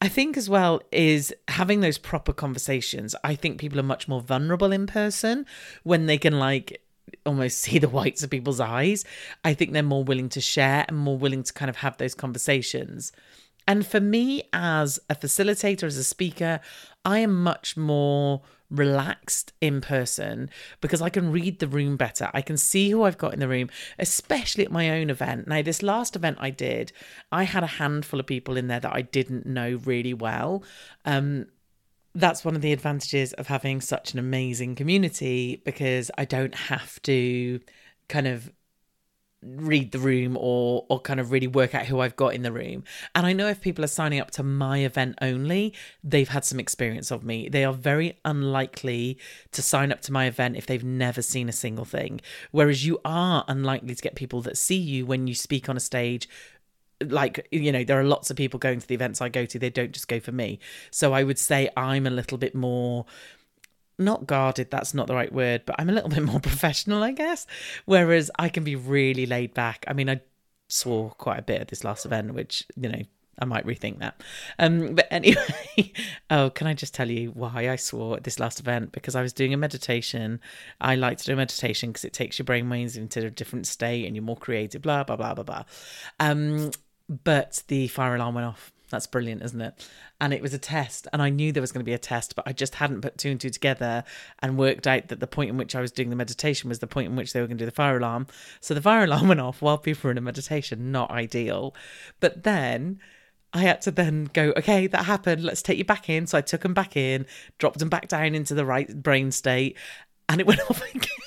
I 0.00 0.08
think 0.08 0.36
as 0.36 0.48
well 0.48 0.80
is 0.90 1.34
having 1.48 1.80
those 1.80 1.98
proper 1.98 2.32
conversations. 2.32 3.14
I 3.22 3.34
think 3.34 3.58
people 3.58 3.78
are 3.78 3.84
much 3.84 4.08
more 4.08 4.22
vulnerable 4.22 4.72
in 4.72 4.86
person 4.86 5.44
when 5.82 6.06
they 6.06 6.16
can 6.16 6.38
like 6.38 6.82
almost 7.26 7.58
see 7.62 7.78
the 7.78 7.88
whites 7.88 8.22
of 8.22 8.30
people's 8.30 8.60
eyes. 8.60 9.04
I 9.44 9.54
think 9.54 9.72
they're 9.72 9.82
more 9.82 10.04
willing 10.04 10.30
to 10.30 10.40
share 10.40 10.84
and 10.88 10.96
more 10.96 11.18
willing 11.18 11.42
to 11.42 11.52
kind 11.52 11.68
of 11.68 11.76
have 11.76 11.98
those 11.98 12.14
conversations. 12.14 13.12
And 13.68 13.86
for 13.86 14.00
me, 14.00 14.44
as 14.52 14.98
a 15.10 15.14
facilitator, 15.14 15.84
as 15.84 15.98
a 15.98 16.04
speaker, 16.04 16.60
I 17.04 17.18
am 17.18 17.42
much 17.42 17.76
more 17.76 18.42
relaxed 18.70 19.52
in 19.60 19.80
person 19.80 20.48
because 20.80 21.02
I 21.02 21.10
can 21.10 21.32
read 21.32 21.58
the 21.58 21.68
room 21.68 21.96
better. 21.96 22.30
I 22.32 22.42
can 22.42 22.56
see 22.56 22.90
who 22.90 23.02
I've 23.02 23.18
got 23.18 23.34
in 23.34 23.40
the 23.40 23.48
room, 23.48 23.68
especially 23.98 24.64
at 24.64 24.72
my 24.72 24.90
own 24.90 25.10
event. 25.10 25.48
Now, 25.48 25.62
this 25.62 25.82
last 25.82 26.16
event 26.16 26.38
I 26.40 26.50
did, 26.50 26.92
I 27.32 27.44
had 27.44 27.62
a 27.62 27.68
handful 27.68 28.20
of 28.20 28.26
people 28.26 28.56
in 28.56 28.68
there 28.68 28.80
that 28.80 28.94
I 28.94 29.02
didn't 29.02 29.46
know 29.46 29.80
really 29.84 30.14
well. 30.14 30.62
Um, 31.04 31.46
that's 32.14 32.44
one 32.44 32.56
of 32.56 32.62
the 32.62 32.72
advantages 32.72 33.32
of 33.34 33.46
having 33.46 33.80
such 33.80 34.12
an 34.12 34.18
amazing 34.18 34.74
community 34.74 35.62
because 35.64 36.10
I 36.18 36.24
don't 36.24 36.54
have 36.54 37.00
to 37.02 37.60
kind 38.08 38.26
of 38.26 38.50
read 39.42 39.92
the 39.92 39.98
room 39.98 40.36
or 40.38 40.84
or 40.88 41.00
kind 41.00 41.18
of 41.18 41.32
really 41.32 41.46
work 41.46 41.74
out 41.74 41.86
who 41.86 42.00
I've 42.00 42.16
got 42.16 42.34
in 42.34 42.42
the 42.42 42.52
room. 42.52 42.84
And 43.14 43.26
I 43.26 43.32
know 43.32 43.48
if 43.48 43.60
people 43.60 43.84
are 43.84 43.88
signing 43.88 44.20
up 44.20 44.30
to 44.32 44.42
my 44.42 44.78
event 44.78 45.16
only, 45.22 45.74
they've 46.04 46.28
had 46.28 46.44
some 46.44 46.60
experience 46.60 47.10
of 47.10 47.24
me. 47.24 47.48
They 47.48 47.64
are 47.64 47.72
very 47.72 48.18
unlikely 48.24 49.18
to 49.52 49.62
sign 49.62 49.92
up 49.92 50.00
to 50.02 50.12
my 50.12 50.26
event 50.26 50.56
if 50.56 50.66
they've 50.66 50.84
never 50.84 51.22
seen 51.22 51.48
a 51.48 51.52
single 51.52 51.84
thing. 51.84 52.20
Whereas 52.50 52.84
you 52.86 53.00
are 53.04 53.44
unlikely 53.48 53.94
to 53.94 54.02
get 54.02 54.14
people 54.14 54.42
that 54.42 54.58
see 54.58 54.76
you 54.76 55.06
when 55.06 55.26
you 55.26 55.34
speak 55.34 55.68
on 55.68 55.76
a 55.76 55.80
stage 55.80 56.28
like 57.06 57.48
you 57.50 57.72
know 57.72 57.82
there 57.82 57.98
are 57.98 58.04
lots 58.04 58.30
of 58.30 58.36
people 58.36 58.58
going 58.58 58.78
to 58.78 58.86
the 58.86 58.94
events 58.94 59.22
I 59.22 59.30
go 59.30 59.46
to 59.46 59.58
they 59.58 59.70
don't 59.70 59.92
just 59.92 60.06
go 60.06 60.20
for 60.20 60.32
me 60.32 60.58
so 60.90 61.14
I 61.14 61.22
would 61.22 61.38
say 61.38 61.70
I'm 61.74 62.06
a 62.06 62.10
little 62.10 62.36
bit 62.36 62.54
more 62.54 63.06
not 64.00 64.26
guarded, 64.26 64.70
that's 64.70 64.94
not 64.94 65.06
the 65.06 65.14
right 65.14 65.32
word, 65.32 65.62
but 65.66 65.76
I'm 65.78 65.88
a 65.88 65.92
little 65.92 66.08
bit 66.08 66.22
more 66.22 66.40
professional, 66.50 67.02
I 67.02 67.12
guess. 67.12 67.46
Whereas 67.84 68.30
I 68.38 68.48
can 68.48 68.64
be 68.64 68.76
really 68.76 69.26
laid 69.26 69.54
back. 69.54 69.84
I 69.86 69.92
mean, 69.92 70.08
I 70.08 70.20
swore 70.68 71.10
quite 71.10 71.38
a 71.38 71.42
bit 71.42 71.60
at 71.60 71.68
this 71.68 71.84
last 71.84 72.06
event, 72.06 72.34
which, 72.34 72.66
you 72.76 72.88
know, 72.88 73.02
I 73.40 73.44
might 73.46 73.66
rethink 73.66 73.98
that. 74.00 74.20
Um, 74.58 74.94
but 74.94 75.06
anyway, 75.10 75.92
oh, 76.30 76.50
can 76.50 76.66
I 76.66 76.74
just 76.74 76.94
tell 76.94 77.10
you 77.10 77.30
why 77.30 77.70
I 77.70 77.76
swore 77.76 78.16
at 78.16 78.24
this 78.24 78.38
last 78.38 78.60
event? 78.60 78.92
Because 78.92 79.16
I 79.16 79.22
was 79.22 79.32
doing 79.32 79.54
a 79.54 79.56
meditation. 79.56 80.40
I 80.80 80.94
like 80.94 81.18
to 81.18 81.24
do 81.24 81.36
meditation 81.36 81.90
because 81.90 82.04
it 82.04 82.12
takes 82.12 82.38
your 82.38 82.44
brain 82.44 82.68
waves 82.68 82.96
into 82.96 83.26
a 83.26 83.30
different 83.30 83.66
state 83.66 84.06
and 84.06 84.14
you're 84.14 84.22
more 84.22 84.36
creative, 84.36 84.82
blah, 84.82 85.04
blah, 85.04 85.16
blah, 85.16 85.34
blah, 85.34 85.44
blah. 85.44 85.64
Um, 86.18 86.70
but 87.24 87.62
the 87.68 87.88
fire 87.88 88.14
alarm 88.14 88.34
went 88.34 88.46
off 88.46 88.72
that's 88.90 89.06
brilliant, 89.06 89.42
isn't 89.42 89.60
it? 89.60 89.88
And 90.20 90.34
it 90.34 90.42
was 90.42 90.52
a 90.52 90.58
test, 90.58 91.06
and 91.12 91.22
I 91.22 91.30
knew 91.30 91.52
there 91.52 91.60
was 91.60 91.72
going 91.72 91.84
to 91.84 91.88
be 91.88 91.94
a 91.94 91.98
test, 91.98 92.36
but 92.36 92.46
I 92.46 92.52
just 92.52 92.74
hadn't 92.76 93.00
put 93.00 93.16
two 93.16 93.30
and 93.30 93.40
two 93.40 93.50
together 93.50 94.04
and 94.40 94.58
worked 94.58 94.86
out 94.86 95.08
that 95.08 95.20
the 95.20 95.26
point 95.26 95.50
in 95.50 95.56
which 95.56 95.74
I 95.74 95.80
was 95.80 95.92
doing 95.92 96.10
the 96.10 96.16
meditation 96.16 96.68
was 96.68 96.80
the 96.80 96.86
point 96.86 97.08
in 97.08 97.16
which 97.16 97.32
they 97.32 97.40
were 97.40 97.46
going 97.46 97.58
to 97.58 97.62
do 97.62 97.66
the 97.66 97.72
fire 97.74 97.96
alarm. 97.96 98.26
So 98.60 98.74
the 98.74 98.82
fire 98.82 99.04
alarm 99.04 99.28
went 99.28 99.40
off 99.40 99.62
while 99.62 99.78
people 99.78 100.08
were 100.08 100.12
in 100.12 100.18
a 100.18 100.22
meditation, 100.22 100.92
not 100.92 101.10
ideal. 101.10 101.74
But 102.20 102.42
then 102.42 103.00
I 103.52 103.60
had 103.60 103.80
to 103.82 103.90
then 103.90 104.30
go, 104.32 104.52
okay, 104.56 104.86
that 104.86 105.04
happened. 105.04 105.42
Let's 105.42 105.62
take 105.62 105.78
you 105.78 105.84
back 105.84 106.08
in. 106.08 106.26
So 106.26 106.38
I 106.38 106.42
took 106.42 106.60
them 106.62 106.74
back 106.74 106.96
in, 106.96 107.26
dropped 107.58 107.78
them 107.78 107.88
back 107.88 108.08
down 108.08 108.34
into 108.34 108.54
the 108.54 108.64
right 108.64 109.02
brain 109.02 109.32
state, 109.32 109.76
and 110.28 110.40
it 110.40 110.46
went 110.46 110.60
off 110.70 110.82
again. 110.94 111.19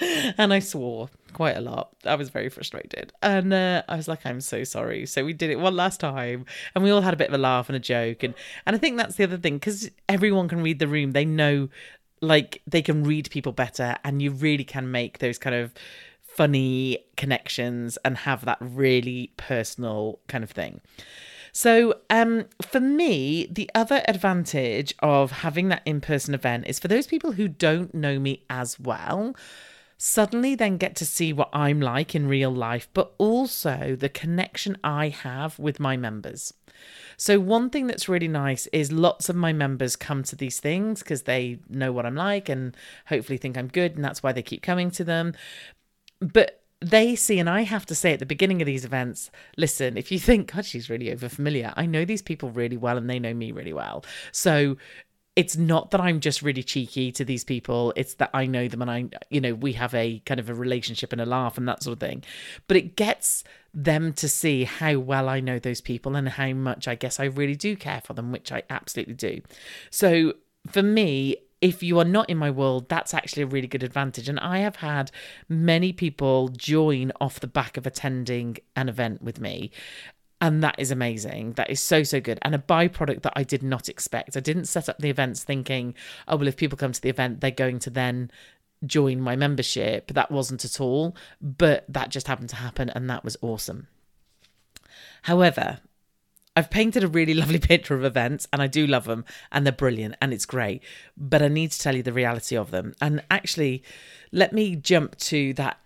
and 0.38 0.52
I 0.52 0.58
swore 0.60 1.08
quite 1.32 1.56
a 1.56 1.60
lot. 1.60 1.90
I 2.04 2.14
was 2.14 2.30
very 2.30 2.48
frustrated. 2.48 3.12
And 3.22 3.52
uh, 3.52 3.82
I 3.88 3.96
was 3.96 4.08
like, 4.08 4.24
I'm 4.24 4.40
so 4.40 4.64
sorry. 4.64 5.06
So 5.06 5.24
we 5.24 5.32
did 5.32 5.50
it 5.50 5.58
one 5.58 5.76
last 5.76 6.00
time 6.00 6.46
and 6.74 6.84
we 6.84 6.90
all 6.90 7.00
had 7.00 7.14
a 7.14 7.16
bit 7.16 7.28
of 7.28 7.34
a 7.34 7.38
laugh 7.38 7.68
and 7.68 7.76
a 7.76 7.80
joke. 7.80 8.22
And, 8.22 8.34
and 8.66 8.76
I 8.76 8.78
think 8.78 8.96
that's 8.96 9.16
the 9.16 9.24
other 9.24 9.38
thing 9.38 9.54
because 9.54 9.90
everyone 10.08 10.48
can 10.48 10.62
read 10.62 10.78
the 10.78 10.88
room. 10.88 11.12
They 11.12 11.24
know, 11.24 11.68
like, 12.20 12.62
they 12.66 12.82
can 12.82 13.04
read 13.04 13.30
people 13.30 13.52
better 13.52 13.96
and 14.04 14.22
you 14.22 14.30
really 14.30 14.64
can 14.64 14.90
make 14.90 15.18
those 15.18 15.38
kind 15.38 15.56
of 15.56 15.72
funny 16.22 16.98
connections 17.16 17.98
and 18.04 18.16
have 18.18 18.44
that 18.44 18.58
really 18.60 19.32
personal 19.36 20.20
kind 20.28 20.44
of 20.44 20.50
thing. 20.50 20.80
So, 21.52 21.94
um, 22.10 22.44
for 22.62 22.78
me, 22.78 23.48
the 23.50 23.68
other 23.74 24.02
advantage 24.06 24.94
of 25.00 25.32
having 25.32 25.68
that 25.68 25.82
in 25.84 26.00
person 26.00 26.34
event 26.34 26.68
is 26.68 26.78
for 26.78 26.86
those 26.86 27.08
people 27.08 27.32
who 27.32 27.48
don't 27.48 27.92
know 27.94 28.20
me 28.20 28.44
as 28.48 28.78
well, 28.78 29.34
suddenly 29.98 30.54
then 30.54 30.76
get 30.76 30.94
to 30.96 31.04
see 31.04 31.32
what 31.32 31.50
I'm 31.52 31.80
like 31.80 32.14
in 32.14 32.28
real 32.28 32.52
life, 32.52 32.88
but 32.94 33.12
also 33.18 33.96
the 33.98 34.08
connection 34.08 34.78
I 34.82 35.08
have 35.08 35.58
with 35.58 35.80
my 35.80 35.96
members. 35.96 36.54
So, 37.16 37.40
one 37.40 37.68
thing 37.68 37.88
that's 37.88 38.08
really 38.08 38.28
nice 38.28 38.68
is 38.68 38.92
lots 38.92 39.28
of 39.28 39.34
my 39.34 39.52
members 39.52 39.96
come 39.96 40.22
to 40.22 40.36
these 40.36 40.60
things 40.60 41.00
because 41.02 41.22
they 41.22 41.58
know 41.68 41.90
what 41.90 42.06
I'm 42.06 42.14
like 42.14 42.48
and 42.48 42.76
hopefully 43.06 43.36
think 43.36 43.58
I'm 43.58 43.66
good, 43.66 43.96
and 43.96 44.04
that's 44.04 44.22
why 44.22 44.32
they 44.32 44.42
keep 44.42 44.62
coming 44.62 44.92
to 44.92 45.04
them. 45.04 45.34
But 46.20 46.62
they 46.80 47.16
see, 47.16 47.40
and 47.40 47.50
I 47.50 47.62
have 47.62 47.86
to 47.86 47.94
say 47.94 48.12
at 48.12 48.20
the 48.20 48.26
beginning 48.26 48.62
of 48.62 48.66
these 48.66 48.84
events, 48.84 49.32
listen, 49.56 49.96
if 49.96 50.12
you 50.12 50.18
think, 50.20 50.52
God, 50.52 50.64
she's 50.64 50.88
really 50.88 51.06
overfamiliar, 51.06 51.74
I 51.76 51.86
know 51.86 52.04
these 52.04 52.22
people 52.22 52.50
really 52.50 52.76
well 52.76 52.96
and 52.96 53.10
they 53.10 53.18
know 53.18 53.34
me 53.34 53.50
really 53.50 53.72
well. 53.72 54.04
So 54.30 54.76
it's 55.38 55.56
not 55.56 55.92
that 55.92 56.00
I'm 56.00 56.18
just 56.18 56.42
really 56.42 56.64
cheeky 56.64 57.12
to 57.12 57.24
these 57.24 57.44
people. 57.44 57.92
It's 57.94 58.14
that 58.14 58.30
I 58.34 58.46
know 58.46 58.66
them 58.66 58.82
and 58.82 58.90
I, 58.90 59.04
you 59.30 59.40
know, 59.40 59.54
we 59.54 59.72
have 59.74 59.94
a 59.94 60.18
kind 60.26 60.40
of 60.40 60.50
a 60.50 60.54
relationship 60.54 61.12
and 61.12 61.20
a 61.20 61.26
laugh 61.26 61.56
and 61.56 61.68
that 61.68 61.80
sort 61.80 61.92
of 61.92 62.00
thing. 62.00 62.24
But 62.66 62.76
it 62.76 62.96
gets 62.96 63.44
them 63.72 64.12
to 64.14 64.28
see 64.28 64.64
how 64.64 64.98
well 64.98 65.28
I 65.28 65.38
know 65.38 65.60
those 65.60 65.80
people 65.80 66.16
and 66.16 66.28
how 66.28 66.52
much 66.54 66.88
I 66.88 66.96
guess 66.96 67.20
I 67.20 67.26
really 67.26 67.54
do 67.54 67.76
care 67.76 68.00
for 68.00 68.14
them, 68.14 68.32
which 68.32 68.50
I 68.50 68.64
absolutely 68.68 69.14
do. 69.14 69.40
So 69.90 70.32
for 70.66 70.82
me, 70.82 71.36
if 71.60 71.84
you 71.84 72.00
are 72.00 72.04
not 72.04 72.28
in 72.28 72.36
my 72.36 72.50
world, 72.50 72.88
that's 72.88 73.14
actually 73.14 73.44
a 73.44 73.46
really 73.46 73.68
good 73.68 73.84
advantage. 73.84 74.28
And 74.28 74.40
I 74.40 74.58
have 74.58 74.76
had 74.76 75.12
many 75.48 75.92
people 75.92 76.48
join 76.48 77.12
off 77.20 77.38
the 77.38 77.46
back 77.46 77.76
of 77.76 77.86
attending 77.86 78.58
an 78.74 78.88
event 78.88 79.22
with 79.22 79.40
me. 79.40 79.70
And 80.40 80.62
that 80.62 80.76
is 80.78 80.90
amazing. 80.90 81.52
That 81.52 81.70
is 81.70 81.80
so, 81.80 82.02
so 82.02 82.20
good. 82.20 82.38
And 82.42 82.54
a 82.54 82.58
byproduct 82.58 83.22
that 83.22 83.32
I 83.34 83.42
did 83.42 83.62
not 83.62 83.88
expect. 83.88 84.36
I 84.36 84.40
didn't 84.40 84.66
set 84.66 84.88
up 84.88 84.98
the 84.98 85.10
events 85.10 85.42
thinking, 85.42 85.94
oh, 86.28 86.36
well, 86.36 86.46
if 86.46 86.56
people 86.56 86.78
come 86.78 86.92
to 86.92 87.00
the 87.00 87.08
event, 87.08 87.40
they're 87.40 87.50
going 87.50 87.80
to 87.80 87.90
then 87.90 88.30
join 88.86 89.20
my 89.20 89.34
membership. 89.34 90.12
That 90.12 90.30
wasn't 90.30 90.64
at 90.64 90.80
all. 90.80 91.16
But 91.40 91.84
that 91.88 92.10
just 92.10 92.28
happened 92.28 92.50
to 92.50 92.56
happen. 92.56 92.88
And 92.90 93.10
that 93.10 93.24
was 93.24 93.36
awesome. 93.42 93.88
However, 95.22 95.80
I've 96.54 96.70
painted 96.70 97.02
a 97.02 97.08
really 97.08 97.34
lovely 97.42 97.58
picture 97.58 97.94
of 97.94 98.04
events 98.04 98.46
and 98.52 98.62
I 98.62 98.68
do 98.68 98.86
love 98.86 99.04
them 99.04 99.24
and 99.50 99.66
they're 99.66 99.72
brilliant 99.72 100.16
and 100.20 100.32
it's 100.32 100.46
great. 100.46 100.82
But 101.16 101.42
I 101.42 101.48
need 101.48 101.72
to 101.72 101.78
tell 101.78 101.96
you 101.96 102.02
the 102.02 102.12
reality 102.12 102.56
of 102.56 102.70
them. 102.70 102.94
And 103.00 103.22
actually, 103.30 103.82
let 104.30 104.52
me 104.52 104.76
jump 104.76 105.16
to 105.18 105.52
that 105.54 105.78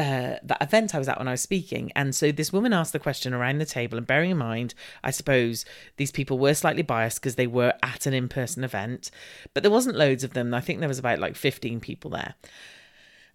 uh, 0.00 0.38
that 0.42 0.62
event 0.62 0.94
I 0.94 0.98
was 0.98 1.08
at 1.08 1.18
when 1.18 1.28
I 1.28 1.32
was 1.32 1.42
speaking. 1.42 1.92
And 1.94 2.14
so 2.14 2.32
this 2.32 2.54
woman 2.54 2.72
asked 2.72 2.94
the 2.94 2.98
question 2.98 3.34
around 3.34 3.58
the 3.58 3.66
table, 3.66 3.98
and 3.98 4.06
bearing 4.06 4.30
in 4.30 4.38
mind, 4.38 4.72
I 5.04 5.10
suppose 5.10 5.66
these 5.98 6.10
people 6.10 6.38
were 6.38 6.54
slightly 6.54 6.82
biased 6.82 7.20
because 7.20 7.34
they 7.34 7.46
were 7.46 7.74
at 7.82 8.06
an 8.06 8.14
in 8.14 8.26
person 8.28 8.64
event, 8.64 9.10
but 9.52 9.62
there 9.62 9.70
wasn't 9.70 9.98
loads 9.98 10.24
of 10.24 10.32
them. 10.32 10.54
I 10.54 10.62
think 10.62 10.80
there 10.80 10.88
was 10.88 10.98
about 10.98 11.18
like 11.18 11.36
15 11.36 11.80
people 11.80 12.10
there. 12.12 12.34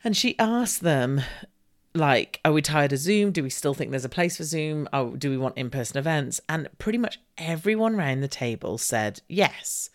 And 0.04 0.18
she 0.18 0.38
asked 0.40 0.82
them, 0.82 1.22
like, 1.94 2.42
are 2.44 2.52
we 2.52 2.64
tired 2.64 2.94
of 2.94 3.00
Zoom? 3.00 3.32
Do 3.32 3.44
we 3.44 3.52
still 3.52 3.76
think 3.76 3.92
there's 3.92 4.04
a 4.04 4.10
place 4.10 4.38
for 4.38 4.44
Zoom? 4.44 4.90
Oh, 4.92 5.16
do 5.16 5.30
we 5.30 5.38
want 5.38 5.58
in 5.58 5.70
person 5.70 6.00
events? 6.00 6.42
And 6.50 6.68
pretty 6.80 6.98
much 6.98 7.20
everyone 7.38 7.94
around 7.94 8.22
the 8.22 8.28
table 8.28 8.80
said 8.80 9.22
yes 9.28 9.92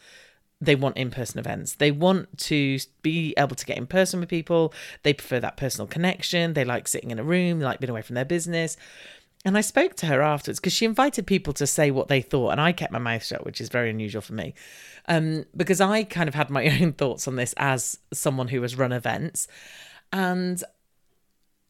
they 0.60 0.74
want 0.74 0.96
in 0.96 1.10
person 1.10 1.38
events. 1.38 1.74
They 1.74 1.90
want 1.90 2.36
to 2.38 2.78
be 3.02 3.34
able 3.38 3.56
to 3.56 3.64
get 3.64 3.78
in 3.78 3.86
person 3.86 4.20
with 4.20 4.28
people. 4.28 4.74
They 5.02 5.14
prefer 5.14 5.40
that 5.40 5.56
personal 5.56 5.86
connection. 5.86 6.52
They 6.52 6.64
like 6.64 6.86
sitting 6.86 7.10
in 7.10 7.18
a 7.18 7.24
room, 7.24 7.58
they 7.58 7.64
like 7.64 7.80
being 7.80 7.90
away 7.90 8.02
from 8.02 8.14
their 8.14 8.24
business. 8.24 8.76
And 9.44 9.56
I 9.56 9.62
spoke 9.62 9.94
to 9.96 10.06
her 10.06 10.20
afterwards 10.20 10.60
because 10.60 10.74
she 10.74 10.84
invited 10.84 11.26
people 11.26 11.54
to 11.54 11.66
say 11.66 11.90
what 11.90 12.08
they 12.08 12.20
thought, 12.20 12.50
and 12.50 12.60
I 12.60 12.72
kept 12.72 12.92
my 12.92 12.98
mouth 12.98 13.24
shut, 13.24 13.44
which 13.44 13.60
is 13.60 13.70
very 13.70 13.88
unusual 13.88 14.20
for 14.20 14.34
me, 14.34 14.52
um, 15.08 15.46
because 15.56 15.80
I 15.80 16.04
kind 16.04 16.28
of 16.28 16.34
had 16.34 16.50
my 16.50 16.68
own 16.80 16.92
thoughts 16.92 17.26
on 17.26 17.36
this 17.36 17.54
as 17.56 17.98
someone 18.12 18.48
who 18.48 18.60
has 18.60 18.76
run 18.76 18.92
events. 18.92 19.48
And 20.12 20.62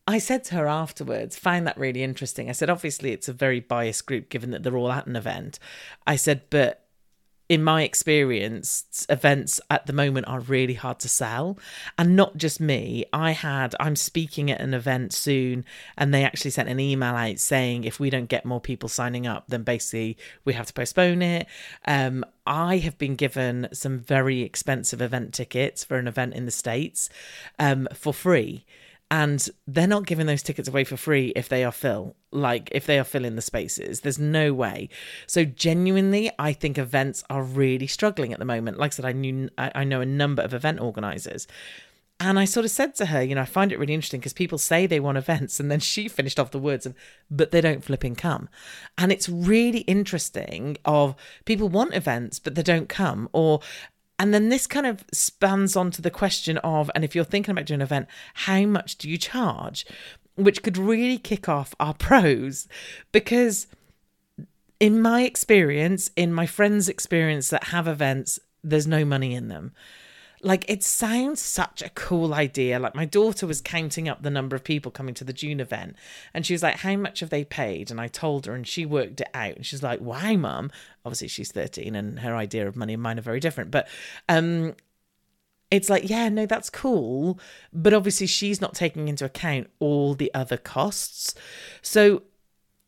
I 0.08 0.18
said 0.18 0.42
to 0.44 0.56
her 0.56 0.66
afterwards, 0.66 1.38
find 1.38 1.64
that 1.68 1.78
really 1.78 2.02
interesting. 2.02 2.48
I 2.48 2.52
said, 2.52 2.70
obviously, 2.70 3.12
it's 3.12 3.28
a 3.28 3.32
very 3.32 3.60
biased 3.60 4.04
group 4.06 4.30
given 4.30 4.50
that 4.50 4.64
they're 4.64 4.76
all 4.76 4.90
at 4.90 5.06
an 5.06 5.14
event. 5.14 5.60
I 6.08 6.16
said, 6.16 6.42
but 6.50 6.88
in 7.50 7.64
my 7.64 7.82
experience, 7.82 9.04
events 9.08 9.60
at 9.68 9.84
the 9.86 9.92
moment 9.92 10.28
are 10.28 10.38
really 10.38 10.74
hard 10.74 11.00
to 11.00 11.08
sell. 11.08 11.58
And 11.98 12.14
not 12.14 12.36
just 12.36 12.60
me. 12.60 13.04
I 13.12 13.32
had, 13.32 13.74
I'm 13.80 13.96
speaking 13.96 14.52
at 14.52 14.60
an 14.60 14.72
event 14.72 15.12
soon, 15.12 15.64
and 15.98 16.14
they 16.14 16.22
actually 16.22 16.52
sent 16.52 16.68
an 16.68 16.78
email 16.78 17.16
out 17.16 17.40
saying 17.40 17.82
if 17.82 17.98
we 17.98 18.08
don't 18.08 18.28
get 18.28 18.44
more 18.44 18.60
people 18.60 18.88
signing 18.88 19.26
up, 19.26 19.46
then 19.48 19.64
basically 19.64 20.16
we 20.44 20.52
have 20.52 20.66
to 20.66 20.72
postpone 20.72 21.22
it. 21.22 21.48
Um, 21.86 22.24
I 22.46 22.76
have 22.78 22.96
been 22.98 23.16
given 23.16 23.66
some 23.72 23.98
very 23.98 24.42
expensive 24.42 25.02
event 25.02 25.34
tickets 25.34 25.82
for 25.82 25.98
an 25.98 26.06
event 26.06 26.34
in 26.34 26.44
the 26.44 26.52
States 26.52 27.10
um, 27.58 27.88
for 27.92 28.14
free 28.14 28.64
and 29.10 29.48
they're 29.66 29.86
not 29.86 30.06
giving 30.06 30.26
those 30.26 30.42
tickets 30.42 30.68
away 30.68 30.84
for 30.84 30.96
free 30.96 31.32
if 31.34 31.48
they 31.48 31.64
are 31.64 31.72
fill 31.72 32.14
like 32.32 32.68
if 32.70 32.86
they 32.86 32.98
are 32.98 33.04
filling 33.04 33.36
the 33.36 33.42
spaces. 33.42 34.00
There's 34.00 34.18
no 34.18 34.54
way. 34.54 34.88
So 35.26 35.44
genuinely 35.44 36.30
i 36.38 36.52
think 36.52 36.78
events 36.78 37.24
are 37.28 37.42
really 37.42 37.86
struggling 37.86 38.32
at 38.32 38.38
the 38.38 38.44
moment. 38.44 38.78
Like 38.78 38.92
i 38.92 38.94
said 38.94 39.04
i 39.04 39.12
knew 39.12 39.50
i 39.58 39.84
know 39.84 40.00
a 40.00 40.06
number 40.06 40.42
of 40.42 40.54
event 40.54 40.80
organizers. 40.80 41.46
And 42.22 42.38
I 42.38 42.44
sort 42.44 42.66
of 42.66 42.70
said 42.70 42.94
to 42.96 43.06
her, 43.06 43.22
you 43.22 43.34
know, 43.34 43.40
I 43.40 43.46
find 43.46 43.72
it 43.72 43.78
really 43.78 43.94
interesting 43.94 44.20
because 44.20 44.34
people 44.34 44.58
say 44.58 44.86
they 44.86 45.00
want 45.00 45.16
events, 45.16 45.58
and 45.58 45.70
then 45.70 45.80
she 45.92 46.06
finished 46.06 46.38
off 46.38 46.50
the 46.50 46.58
words, 46.58 46.84
and 46.84 46.94
but 47.30 47.50
they 47.50 47.62
don't 47.62 47.82
flipping 47.82 48.14
come. 48.14 48.50
And 48.98 49.10
it's 49.10 49.28
really 49.28 49.80
interesting 49.80 50.76
of 50.84 51.14
people 51.46 51.70
want 51.70 51.94
events, 51.94 52.38
but 52.38 52.54
they 52.54 52.62
don't 52.62 52.90
come, 52.90 53.30
or 53.32 53.60
and 54.20 54.34
then 54.34 54.50
this 54.50 54.66
kind 54.66 54.84
of 54.84 55.02
spans 55.14 55.76
onto 55.76 56.02
the 56.02 56.10
question 56.10 56.58
of, 56.58 56.90
and 56.94 57.04
if 57.04 57.14
you're 57.14 57.24
thinking 57.24 57.52
about 57.52 57.64
doing 57.64 57.80
an 57.80 57.86
event, 57.86 58.06
how 58.34 58.66
much 58.66 58.96
do 58.96 59.08
you 59.08 59.16
charge? 59.16 59.86
Which 60.34 60.62
could 60.62 60.76
really 60.76 61.16
kick 61.16 61.48
off 61.48 61.74
our 61.80 61.94
pros 61.98 62.68
because, 63.12 63.66
in 64.78 65.00
my 65.00 65.22
experience, 65.22 66.10
in 66.16 66.34
my 66.34 66.44
friends' 66.44 66.86
experience 66.86 67.48
that 67.48 67.68
have 67.68 67.88
events, 67.88 68.38
there's 68.62 68.86
no 68.86 69.06
money 69.06 69.34
in 69.34 69.48
them. 69.48 69.72
Like 70.42 70.64
it 70.68 70.82
sounds 70.82 71.40
such 71.40 71.82
a 71.82 71.90
cool 71.90 72.32
idea. 72.32 72.78
Like 72.78 72.94
my 72.94 73.04
daughter 73.04 73.46
was 73.46 73.60
counting 73.60 74.08
up 74.08 74.22
the 74.22 74.30
number 74.30 74.56
of 74.56 74.64
people 74.64 74.90
coming 74.90 75.14
to 75.14 75.24
the 75.24 75.32
June 75.32 75.60
event 75.60 75.96
and 76.32 76.46
she 76.46 76.54
was 76.54 76.62
like, 76.62 76.76
How 76.76 76.96
much 76.96 77.20
have 77.20 77.30
they 77.30 77.44
paid? 77.44 77.90
And 77.90 78.00
I 78.00 78.08
told 78.08 78.46
her 78.46 78.54
and 78.54 78.66
she 78.66 78.86
worked 78.86 79.20
it 79.20 79.28
out 79.34 79.56
and 79.56 79.66
she's 79.66 79.82
like, 79.82 80.00
Why, 80.00 80.36
mum? 80.36 80.70
Obviously 81.04 81.28
she's 81.28 81.52
13 81.52 81.94
and 81.94 82.20
her 82.20 82.34
idea 82.34 82.66
of 82.66 82.76
money 82.76 82.94
and 82.94 83.02
mine 83.02 83.18
are 83.18 83.22
very 83.22 83.40
different. 83.40 83.70
But 83.70 83.88
um 84.28 84.74
it's 85.70 85.88
like, 85.88 86.08
yeah, 86.10 86.28
no, 86.28 86.46
that's 86.46 86.68
cool. 86.68 87.38
But 87.72 87.94
obviously, 87.94 88.26
she's 88.26 88.60
not 88.60 88.74
taking 88.74 89.08
into 89.08 89.24
account 89.24 89.70
all 89.78 90.14
the 90.14 90.32
other 90.34 90.56
costs. 90.56 91.34
So 91.80 92.24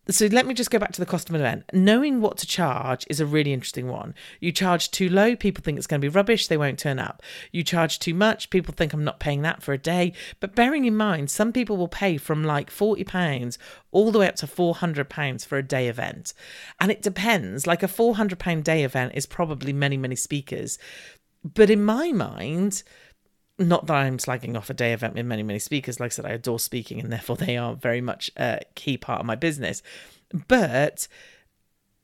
so 0.09 0.27
let 0.27 0.47
me 0.47 0.55
just 0.55 0.71
go 0.71 0.81
back 0.81 0.93
to 0.93 1.01
the 1.01 1.07
cost 1.07 1.29
of 1.29 1.35
an 1.37 1.41
event. 1.41 1.65
Knowing 1.73 2.21
what 2.21 2.37
to 2.39 2.47
charge 2.47 3.07
is 3.09 3.21
a 3.21 3.27
really 3.27 3.53
interesting 3.53 3.89
one. 3.89 4.15
You 4.41 4.51
charge 4.51 4.91
too 4.91 5.09
low, 5.09 5.37
people 5.37 5.63
think 5.63 5.79
it's 5.79 5.87
going 5.87 6.01
to 6.01 6.05
be 6.05 6.13
rubbish, 6.13 6.49
they 6.49 6.57
won't 6.57 6.79
turn 6.79 6.99
up. 6.99 7.23
You 7.53 7.63
charge 7.63 8.01
too 8.01 8.13
much, 8.13 8.51
people 8.51 8.75
think 8.77 8.93
I'm 8.93 9.05
not 9.05 9.21
paying 9.21 9.43
that 9.43 9.63
for 9.63 9.73
a 9.73 9.79
day. 9.79 10.13
But 10.41 10.57
bearing 10.57 10.87
in 10.87 10.97
mind, 10.97 11.31
some 11.31 11.53
people 11.53 11.77
will 11.77 11.89
pay 11.89 12.17
from 12.17 12.43
like 12.43 12.69
£40 12.69 13.59
all 13.93 14.11
the 14.11 14.19
way 14.19 14.27
up 14.27 14.37
to 14.37 14.47
£400 14.47 15.47
for 15.47 15.57
a 15.57 15.63
day 15.63 15.87
event. 15.89 16.35
And 16.81 16.91
it 16.91 17.03
depends. 17.03 17.67
Like 17.69 17.85
a 17.85 17.89
£400 17.89 18.65
day 18.65 18.83
event 18.83 19.13
is 19.15 19.27
probably 19.27 19.73
many, 19.73 19.97
many 19.97 20.17
speakers. 20.17 20.79
But 21.45 21.71
in 21.71 21.85
my 21.85 22.11
mind, 22.11 22.83
not 23.59 23.87
that 23.87 23.95
I'm 23.95 24.19
slagging 24.19 24.57
off 24.57 24.71
a 24.71 24.75
day 24.75 24.93
event 24.93 25.15
with 25.15 25.27
many, 25.27 25.43
many 25.43 25.59
speakers. 25.59 26.01
Like 26.01 26.13
I 26.13 26.15
said, 26.15 26.27
I 26.27 26.31
adore 26.31 26.59
speaking, 26.59 27.01
and 27.01 27.13
therefore 27.13 27.37
they 27.37 27.57
are 27.57 27.75
very 27.75 28.01
much 28.01 28.31
a 28.37 28.61
key 28.75 28.97
part 28.97 29.21
of 29.21 29.27
my 29.27 29.35
business. 29.35 29.83
But 30.49 31.09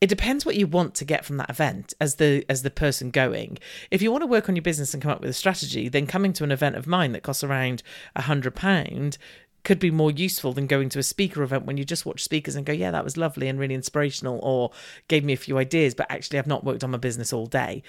it 0.00 0.08
depends 0.08 0.46
what 0.46 0.56
you 0.56 0.66
want 0.66 0.94
to 0.96 1.04
get 1.04 1.24
from 1.24 1.38
that 1.38 1.50
event 1.50 1.94
as 2.00 2.16
the 2.16 2.44
as 2.48 2.62
the 2.62 2.70
person 2.70 3.10
going. 3.10 3.58
If 3.90 4.02
you 4.02 4.12
want 4.12 4.22
to 4.22 4.26
work 4.26 4.48
on 4.48 4.56
your 4.56 4.62
business 4.62 4.94
and 4.94 5.02
come 5.02 5.10
up 5.10 5.20
with 5.20 5.30
a 5.30 5.34
strategy, 5.34 5.88
then 5.88 6.06
coming 6.06 6.32
to 6.34 6.44
an 6.44 6.52
event 6.52 6.76
of 6.76 6.86
mine 6.86 7.12
that 7.12 7.22
costs 7.22 7.44
around 7.44 7.82
a 8.14 8.22
hundred 8.22 8.54
pound 8.54 9.18
could 9.64 9.78
be 9.80 9.90
more 9.90 10.10
useful 10.10 10.52
than 10.52 10.66
going 10.66 10.88
to 10.88 10.98
a 10.98 11.02
speaker 11.02 11.42
event 11.42 11.66
when 11.66 11.76
you 11.76 11.84
just 11.84 12.06
watch 12.06 12.22
speakers 12.22 12.54
and 12.54 12.64
go, 12.64 12.72
yeah, 12.72 12.90
that 12.90 13.04
was 13.04 13.16
lovely 13.16 13.48
and 13.48 13.58
really 13.58 13.74
inspirational, 13.74 14.38
or 14.42 14.70
gave 15.08 15.24
me 15.24 15.32
a 15.32 15.36
few 15.36 15.58
ideas, 15.58 15.94
but 15.94 16.06
actually 16.10 16.38
I've 16.38 16.46
not 16.46 16.64
worked 16.64 16.84
on 16.84 16.90
my 16.90 16.98
business 16.98 17.32
all 17.32 17.46
day. 17.46 17.82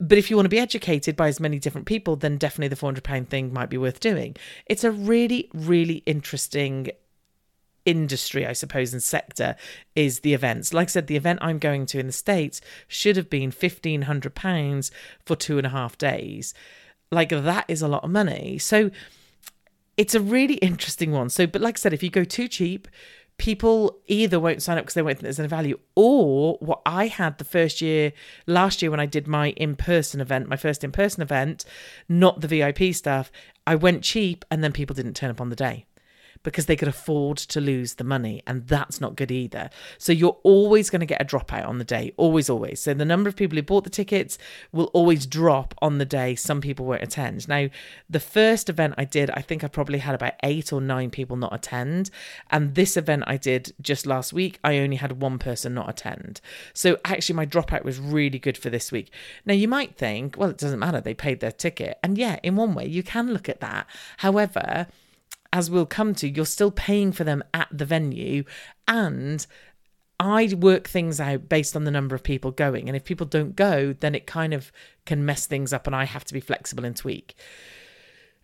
But 0.00 0.18
if 0.18 0.30
you 0.30 0.36
want 0.36 0.46
to 0.46 0.50
be 0.50 0.60
educated 0.60 1.16
by 1.16 1.28
as 1.28 1.40
many 1.40 1.58
different 1.58 1.86
people, 1.86 2.14
then 2.14 2.38
definitely 2.38 2.68
the 2.68 2.76
£400 2.76 3.28
thing 3.28 3.52
might 3.52 3.68
be 3.68 3.78
worth 3.78 3.98
doing. 3.98 4.36
It's 4.66 4.84
a 4.84 4.92
really, 4.92 5.50
really 5.52 6.04
interesting 6.06 6.90
industry, 7.84 8.46
I 8.46 8.52
suppose, 8.52 8.92
and 8.92 9.02
sector 9.02 9.56
is 9.96 10.20
the 10.20 10.34
events. 10.34 10.72
Like 10.72 10.88
I 10.88 10.90
said, 10.90 11.06
the 11.06 11.16
event 11.16 11.40
I'm 11.42 11.58
going 11.58 11.86
to 11.86 11.98
in 11.98 12.06
the 12.06 12.12
States 12.12 12.60
should 12.86 13.16
have 13.16 13.28
been 13.30 13.50
£1,500 13.50 14.90
for 15.24 15.34
two 15.34 15.58
and 15.58 15.66
a 15.66 15.70
half 15.70 15.98
days. 15.98 16.54
Like, 17.10 17.30
that 17.30 17.64
is 17.66 17.82
a 17.82 17.88
lot 17.88 18.04
of 18.04 18.10
money. 18.10 18.58
So, 18.58 18.90
it's 19.96 20.14
a 20.14 20.20
really 20.20 20.54
interesting 20.70 21.12
one. 21.12 21.28
So, 21.28 21.46
but 21.46 21.60
like 21.60 21.78
I 21.78 21.80
said, 21.80 21.92
if 21.92 22.02
you 22.02 22.10
go 22.10 22.24
too 22.24 22.46
cheap, 22.46 22.88
people 23.38 23.98
either 24.06 24.38
won't 24.38 24.62
sign 24.62 24.76
up 24.76 24.84
because 24.84 24.94
they 24.94 25.02
won't 25.02 25.16
think 25.16 25.24
there's 25.24 25.38
any 25.38 25.48
value, 25.48 25.78
or 25.94 26.58
what 26.60 26.82
I 26.84 27.06
had 27.06 27.38
the 27.38 27.44
first 27.44 27.80
year, 27.80 28.12
last 28.46 28.82
year 28.82 28.90
when 28.90 29.00
I 29.00 29.06
did 29.06 29.26
my 29.26 29.50
in 29.50 29.76
person 29.76 30.20
event, 30.20 30.48
my 30.48 30.56
first 30.56 30.84
in 30.84 30.92
person 30.92 31.22
event, 31.22 31.64
not 32.08 32.40
the 32.40 32.48
VIP 32.48 32.94
stuff, 32.94 33.32
I 33.66 33.74
went 33.74 34.02
cheap 34.02 34.44
and 34.50 34.62
then 34.62 34.72
people 34.72 34.94
didn't 34.94 35.14
turn 35.14 35.30
up 35.30 35.40
on 35.40 35.50
the 35.50 35.56
day 35.56 35.86
because 36.42 36.66
they 36.66 36.76
could 36.76 36.88
afford 36.88 37.36
to 37.38 37.60
lose 37.60 37.94
the 37.94 38.04
money. 38.04 38.42
And 38.46 38.66
that's 38.66 39.00
not 39.00 39.16
good 39.16 39.30
either. 39.30 39.70
So 39.98 40.12
you're 40.12 40.38
always 40.42 40.90
going 40.90 41.00
to 41.00 41.06
get 41.06 41.20
a 41.20 41.24
dropout 41.24 41.66
on 41.66 41.78
the 41.78 41.84
day, 41.84 42.12
always, 42.16 42.48
always. 42.48 42.80
So 42.80 42.94
the 42.94 43.04
number 43.04 43.28
of 43.28 43.36
people 43.36 43.56
who 43.56 43.62
bought 43.62 43.84
the 43.84 43.90
tickets 43.90 44.38
will 44.72 44.86
always 44.86 45.26
drop 45.26 45.74
on 45.80 45.98
the 45.98 46.04
day. 46.04 46.34
Some 46.34 46.60
people 46.60 46.86
won't 46.86 47.02
attend. 47.02 47.48
Now, 47.48 47.68
the 48.08 48.20
first 48.20 48.68
event 48.68 48.94
I 48.96 49.04
did, 49.04 49.30
I 49.30 49.42
think 49.42 49.62
I 49.62 49.68
probably 49.68 49.98
had 49.98 50.14
about 50.14 50.34
eight 50.42 50.72
or 50.72 50.80
nine 50.80 51.10
people 51.10 51.36
not 51.36 51.54
attend. 51.54 52.10
And 52.50 52.74
this 52.74 52.96
event 52.96 53.24
I 53.26 53.36
did 53.36 53.74
just 53.80 54.06
last 54.06 54.32
week, 54.32 54.58
I 54.64 54.78
only 54.78 54.96
had 54.96 55.20
one 55.20 55.38
person 55.38 55.74
not 55.74 55.88
attend. 55.88 56.40
So 56.72 56.98
actually, 57.04 57.36
my 57.36 57.46
dropout 57.46 57.84
was 57.84 57.98
really 58.00 58.38
good 58.38 58.58
for 58.58 58.70
this 58.70 58.92
week. 58.92 59.12
Now, 59.44 59.54
you 59.54 59.68
might 59.68 59.96
think, 59.96 60.36
well, 60.36 60.50
it 60.50 60.58
doesn't 60.58 60.78
matter. 60.78 61.00
They 61.00 61.14
paid 61.14 61.40
their 61.40 61.52
ticket. 61.52 61.98
And 62.02 62.16
yeah, 62.16 62.38
in 62.42 62.56
one 62.56 62.74
way, 62.74 62.86
you 62.86 63.02
can 63.02 63.32
look 63.32 63.48
at 63.48 63.60
that. 63.60 63.86
However, 64.18 64.86
as 65.52 65.70
we'll 65.70 65.86
come 65.86 66.14
to, 66.16 66.28
you're 66.28 66.46
still 66.46 66.70
paying 66.70 67.12
for 67.12 67.24
them 67.24 67.42
at 67.54 67.68
the 67.70 67.84
venue. 67.84 68.44
And 68.86 69.46
I 70.20 70.52
work 70.58 70.88
things 70.88 71.20
out 71.20 71.48
based 71.48 71.76
on 71.76 71.84
the 71.84 71.90
number 71.90 72.14
of 72.14 72.22
people 72.22 72.50
going. 72.50 72.88
And 72.88 72.96
if 72.96 73.04
people 73.04 73.26
don't 73.26 73.56
go, 73.56 73.92
then 73.92 74.14
it 74.14 74.26
kind 74.26 74.52
of 74.52 74.72
can 75.06 75.24
mess 75.24 75.46
things 75.46 75.72
up 75.72 75.86
and 75.86 75.94
I 75.94 76.04
have 76.04 76.24
to 76.24 76.34
be 76.34 76.40
flexible 76.40 76.84
and 76.84 76.96
tweak. 76.96 77.34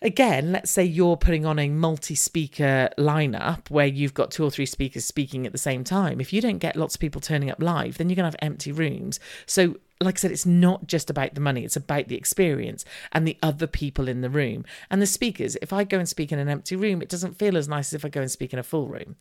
Again, 0.03 0.53
let's 0.53 0.71
say 0.71 0.85
you're 0.85 1.17
putting 1.17 1.47
on 1.47 1.59
a 1.59 1.69
multi 1.69 2.15
speaker 2.15 2.91
lineup 2.99 3.71
where 3.71 3.87
you've 3.87 4.13
got 4.13 4.31
two 4.31 4.45
or 4.45 4.51
three 4.51 4.67
speakers 4.67 5.05
speaking 5.05 5.47
at 5.47 5.53
the 5.53 5.59
same 5.59 5.83
time. 5.83 6.21
If 6.21 6.33
you 6.33 6.41
don't 6.41 6.59
get 6.59 6.77
lots 6.77 6.95
of 6.95 7.01
people 7.01 7.21
turning 7.21 7.51
up 7.51 7.63
live, 7.63 7.97
then 7.97 8.09
you're 8.09 8.17
going 8.17 8.31
to 8.31 8.37
have 8.37 8.51
empty 8.51 8.71
rooms. 8.71 9.19
So 9.47 9.77
like 10.01 10.19
I 10.19 10.21
said, 10.21 10.33
it's 10.33 10.47
not 10.47 10.87
just 10.87 11.09
about 11.09 11.35
the 11.35 11.41
money, 11.41 11.65
it's 11.65 11.77
about 11.77 12.09
the 12.09 12.17
experience 12.17 12.85
and 13.13 13.27
the 13.27 13.39
other 13.43 13.67
people 13.67 14.09
in 14.09 14.21
the 14.21 14.31
room. 14.31 14.65
And 14.91 15.01
the 15.01 15.07
speakers, 15.07 15.57
if 15.63 15.73
I 15.73 15.85
go 15.85 15.99
and 15.99 16.09
speak 16.09 16.33
in 16.33 16.39
an 16.39 16.49
empty 16.49 16.77
room, 16.77 17.01
it 17.01 17.09
doesn't 17.09 17.39
feel 17.39 17.57
as 17.57 17.69
nice 17.69 17.89
as 17.89 17.95
if 17.95 18.05
I 18.05 18.09
go 18.09 18.21
and 18.21 18.31
speak 18.31 18.53
in 18.53 18.59
a 18.59 18.65
full 18.65 18.89
room. 18.89 19.17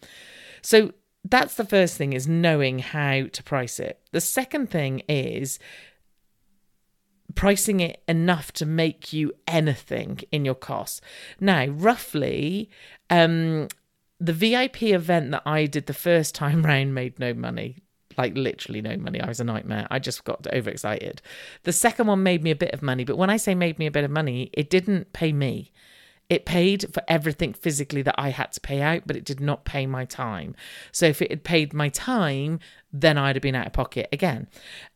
So 0.62 0.92
that's 1.24 1.56
the 1.56 1.66
first 1.66 1.98
thing 1.98 2.14
is 2.14 2.28
knowing 2.28 2.80
how 2.80 3.28
to 3.32 3.44
price 3.44 3.80
it. 3.80 4.00
The 4.12 4.22
second 4.22 4.70
thing 4.70 5.04
is 5.08 5.60
pricing 7.36 7.80
it 7.80 8.02
enough 8.08 8.52
to 8.54 8.66
make 8.66 9.14
you 9.14 9.34
anything 9.48 10.20
in 10.32 10.46
your 10.46 10.56
costs. 10.56 11.02
Now, 11.40 11.66
roughly, 11.68 12.70
um, 13.10 13.68
the 14.20 14.34
VIP 14.34 14.84
event 14.84 15.32
that 15.32 15.44
I 15.46 15.66
did 15.66 15.88
the 15.88 15.94
first 15.94 16.36
time 16.36 16.64
round 16.66 16.94
made 16.94 17.20
no 17.20 17.34
money 17.34 17.84
like 18.18 18.36
literally 18.36 18.82
no 18.82 18.96
money. 18.98 19.20
I 19.22 19.28
was 19.28 19.40
a 19.40 19.44
nightmare. 19.44 19.88
I 19.90 20.00
just 20.00 20.24
got 20.24 20.46
overexcited. 20.54 21.22
The 21.64 21.74
second 21.74 22.08
one 22.08 22.24
made 22.24 22.44
me 22.44 22.52
a 22.52 22.56
bit 22.56 22.74
of 22.74 22.82
money, 22.82 23.04
but 23.04 23.18
when 23.18 23.30
I 23.30 23.38
say 23.38 23.56
made 23.56 23.80
me 23.80 23.86
a 23.86 23.92
bit 23.92 24.04
of 24.04 24.12
money, 24.12 24.50
it 24.54 24.70
didn't 24.70 25.14
pay 25.14 25.34
me. 25.34 25.72
It 26.34 26.46
paid 26.46 26.92
for 26.92 27.04
everything 27.08 27.54
physically 27.54 28.02
that 28.02 28.16
I 28.18 28.30
had 28.30 28.54
to 28.54 28.60
pay 28.60 28.82
out, 28.82 29.04
but 29.06 29.16
it 29.16 29.24
did 29.24 29.40
not 29.40 29.66
pay 29.66 29.86
my 29.86 30.04
time. 30.04 30.56
So 30.92 31.06
if 31.06 31.22
it 31.22 31.30
had 31.30 31.44
paid 31.44 31.76
my 31.76 31.90
time, 31.90 32.60
then 32.92 33.20
I'd 33.20 33.36
have 33.36 33.44
been 33.44 33.54
out 33.54 33.68
of 33.68 33.74
pocket 33.74 34.10
again. 34.12 34.48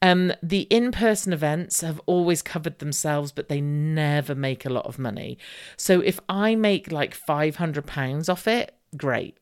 Um, 0.02 0.34
the 0.41 0.62
in 0.62 0.91
person 0.91 1.34
events 1.34 1.82
have 1.82 2.02
always 2.08 2.41
covered 2.41 2.80
themselves, 2.80 3.32
but 3.32 3.50
they 3.50 3.62
never 3.62 4.34
make 4.34 4.65
a 4.65 4.71
lot 4.71 4.88
of 4.88 4.97
money. 4.97 5.38
So 5.78 6.00
if 6.00 6.19
I 6.28 6.56
make 6.56 6.91
like 6.91 7.15
£500 7.15 8.30
off 8.30 8.47
it, 8.47 8.73
great 8.95 9.38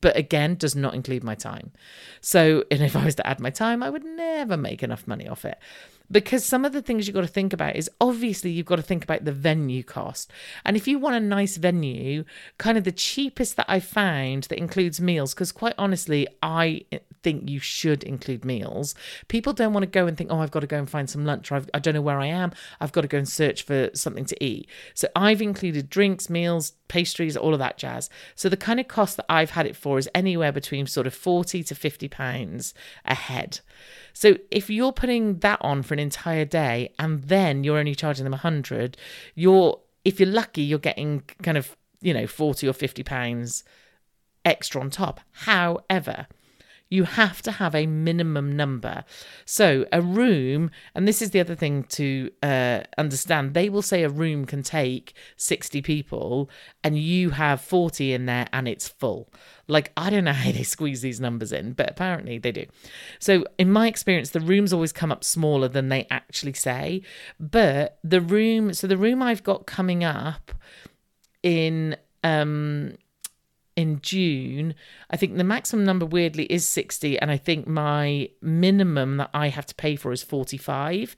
but 0.00 0.16
again 0.16 0.54
does 0.54 0.74
not 0.74 0.94
include 0.94 1.22
my 1.22 1.34
time 1.34 1.70
so 2.22 2.64
and 2.70 2.80
if 2.80 2.96
i 2.96 3.04
was 3.04 3.16
to 3.16 3.26
add 3.26 3.38
my 3.38 3.50
time 3.50 3.82
i 3.82 3.90
would 3.90 4.04
never 4.04 4.56
make 4.56 4.82
enough 4.82 5.06
money 5.06 5.28
off 5.28 5.44
it 5.44 5.58
because 6.10 6.44
some 6.44 6.64
of 6.64 6.72
the 6.72 6.82
things 6.82 7.06
you've 7.06 7.14
got 7.14 7.22
to 7.22 7.26
think 7.26 7.52
about 7.52 7.76
is 7.76 7.90
obviously 8.00 8.50
you've 8.50 8.66
got 8.66 8.76
to 8.76 8.82
think 8.82 9.04
about 9.04 9.24
the 9.24 9.32
venue 9.32 9.82
cost. 9.82 10.30
And 10.64 10.76
if 10.76 10.86
you 10.86 10.98
want 10.98 11.16
a 11.16 11.20
nice 11.20 11.56
venue, 11.56 12.24
kind 12.58 12.76
of 12.76 12.84
the 12.84 12.92
cheapest 12.92 13.56
that 13.56 13.66
I 13.68 13.80
found 13.80 14.44
that 14.44 14.58
includes 14.58 15.00
meals, 15.00 15.34
because 15.34 15.52
quite 15.52 15.74
honestly, 15.78 16.26
I 16.42 16.84
think 17.24 17.50
you 17.50 17.58
should 17.58 18.04
include 18.04 18.44
meals. 18.44 18.94
People 19.28 19.52
don't 19.52 19.72
want 19.72 19.82
to 19.82 19.90
go 19.90 20.06
and 20.06 20.16
think, 20.16 20.30
oh, 20.30 20.38
I've 20.38 20.50
got 20.50 20.60
to 20.60 20.66
go 20.68 20.78
and 20.78 20.88
find 20.88 21.10
some 21.10 21.24
lunch, 21.24 21.50
or 21.50 21.56
I've, 21.56 21.70
I 21.74 21.80
do 21.80 21.90
not 21.90 21.98
know 21.98 22.02
where 22.02 22.20
I 22.20 22.26
am. 22.26 22.52
I've 22.80 22.92
got 22.92 23.00
to 23.00 23.08
go 23.08 23.18
and 23.18 23.28
search 23.28 23.62
for 23.62 23.90
something 23.94 24.26
to 24.26 24.44
eat. 24.44 24.68
So 24.92 25.08
I've 25.16 25.42
included 25.42 25.90
drinks, 25.90 26.30
meals, 26.30 26.72
pastries, 26.88 27.36
all 27.36 27.54
of 27.54 27.58
that 27.58 27.78
jazz. 27.78 28.10
So 28.36 28.48
the 28.48 28.56
kind 28.56 28.78
of 28.78 28.86
cost 28.86 29.16
that 29.16 29.26
I've 29.28 29.50
had 29.50 29.66
it 29.66 29.74
for 29.74 29.98
is 29.98 30.08
anywhere 30.14 30.52
between 30.52 30.86
sort 30.86 31.06
of 31.06 31.14
40 31.14 31.64
to 31.64 31.74
50 31.74 32.08
pounds 32.08 32.74
a 33.04 33.14
head. 33.14 33.60
So 34.12 34.36
if 34.50 34.70
you're 34.70 34.92
putting 34.92 35.38
that 35.38 35.58
on 35.62 35.82
for 35.82 35.94
an 35.94 36.00
entire 36.00 36.44
day 36.44 36.92
and 36.98 37.24
then 37.24 37.64
you're 37.64 37.78
only 37.78 37.94
charging 37.94 38.24
them 38.24 38.32
100, 38.32 38.96
you're 39.34 39.80
if 40.04 40.20
you're 40.20 40.28
lucky 40.28 40.62
you're 40.62 40.78
getting 40.78 41.22
kind 41.42 41.56
of, 41.56 41.76
you 42.02 42.12
know, 42.12 42.26
40 42.26 42.68
or 42.68 42.74
50 42.74 43.02
pounds 43.02 43.64
extra 44.44 44.80
on 44.80 44.90
top. 44.90 45.20
However, 45.32 46.26
you 46.90 47.04
have 47.04 47.42
to 47.42 47.52
have 47.52 47.74
a 47.74 47.86
minimum 47.86 48.54
number. 48.54 49.04
So, 49.44 49.86
a 49.92 50.00
room, 50.00 50.70
and 50.94 51.08
this 51.08 51.22
is 51.22 51.30
the 51.30 51.40
other 51.40 51.54
thing 51.54 51.84
to 51.84 52.30
uh, 52.42 52.80
understand, 52.98 53.54
they 53.54 53.68
will 53.68 53.82
say 53.82 54.02
a 54.02 54.08
room 54.08 54.44
can 54.44 54.62
take 54.62 55.14
60 55.36 55.82
people 55.82 56.50
and 56.82 56.98
you 56.98 57.30
have 57.30 57.60
40 57.60 58.12
in 58.12 58.26
there 58.26 58.46
and 58.52 58.68
it's 58.68 58.86
full. 58.86 59.28
Like, 59.66 59.92
I 59.96 60.10
don't 60.10 60.24
know 60.24 60.32
how 60.32 60.52
they 60.52 60.62
squeeze 60.62 61.00
these 61.00 61.20
numbers 61.20 61.52
in, 61.52 61.72
but 61.72 61.90
apparently 61.90 62.38
they 62.38 62.52
do. 62.52 62.66
So, 63.18 63.44
in 63.58 63.72
my 63.72 63.88
experience, 63.88 64.30
the 64.30 64.40
rooms 64.40 64.72
always 64.72 64.92
come 64.92 65.10
up 65.10 65.24
smaller 65.24 65.68
than 65.68 65.88
they 65.88 66.06
actually 66.10 66.52
say. 66.52 67.02
But 67.40 67.98
the 68.04 68.20
room, 68.20 68.74
so 68.74 68.86
the 68.86 68.98
room 68.98 69.22
I've 69.22 69.42
got 69.42 69.66
coming 69.66 70.04
up 70.04 70.52
in 71.42 71.96
um 72.22 72.94
in 73.76 74.00
June, 74.00 74.74
I 75.10 75.16
think 75.16 75.36
the 75.36 75.44
maximum 75.44 75.84
number 75.84 76.06
weirdly 76.06 76.44
is 76.44 76.66
60 76.68 77.18
and 77.18 77.30
I 77.30 77.36
think 77.36 77.66
my 77.66 78.30
minimum 78.40 79.16
that 79.18 79.30
I 79.34 79.48
have 79.48 79.66
to 79.66 79.74
pay 79.74 79.96
for 79.96 80.12
is 80.12 80.22
45. 80.22 81.16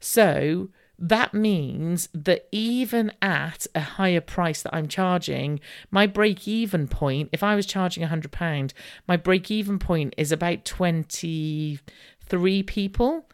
So 0.00 0.68
that 0.98 1.34
means 1.34 2.08
that 2.14 2.46
even 2.52 3.12
at 3.20 3.66
a 3.74 3.80
higher 3.80 4.20
price 4.20 4.62
that 4.62 4.74
I'm 4.74 4.86
charging, 4.86 5.60
my 5.90 6.06
break 6.06 6.46
even 6.46 6.86
point, 6.86 7.30
if 7.32 7.42
I 7.42 7.56
was 7.56 7.66
charging 7.66 8.06
£100, 8.06 8.72
my 9.08 9.16
break 9.16 9.50
even 9.50 9.78
point 9.78 10.14
is 10.16 10.30
about 10.30 10.64
23 10.64 12.62
people 12.62 13.28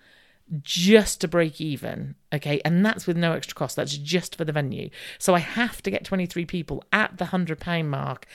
just 0.62 1.20
to 1.20 1.28
break 1.28 1.60
even. 1.60 2.16
Okay. 2.32 2.60
And 2.64 2.84
that's 2.84 3.06
with 3.06 3.16
no 3.16 3.32
extra 3.32 3.54
cost. 3.54 3.76
That's 3.76 3.96
just 3.96 4.36
for 4.36 4.44
the 4.44 4.52
venue. 4.52 4.90
So 5.18 5.34
I 5.34 5.38
have 5.40 5.82
to 5.82 5.90
get 5.90 6.04
23 6.04 6.44
people 6.46 6.82
at 6.92 7.18
the 7.18 7.26
£100 7.26 7.84
mark 7.86 8.26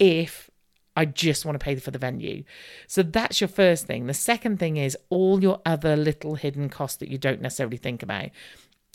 if 0.00 0.50
I 0.96 1.04
just 1.04 1.44
want 1.44 1.58
to 1.58 1.64
pay 1.64 1.76
for 1.76 1.92
the 1.92 1.98
venue. 1.98 2.42
So 2.88 3.02
that's 3.02 3.40
your 3.40 3.48
first 3.48 3.86
thing. 3.86 4.06
The 4.06 4.14
second 4.14 4.58
thing 4.58 4.76
is 4.76 4.96
all 5.08 5.40
your 5.40 5.60
other 5.64 5.96
little 5.96 6.34
hidden 6.34 6.68
costs 6.68 6.96
that 6.98 7.08
you 7.08 7.18
don't 7.18 7.40
necessarily 7.40 7.76
think 7.76 8.02
about. 8.02 8.30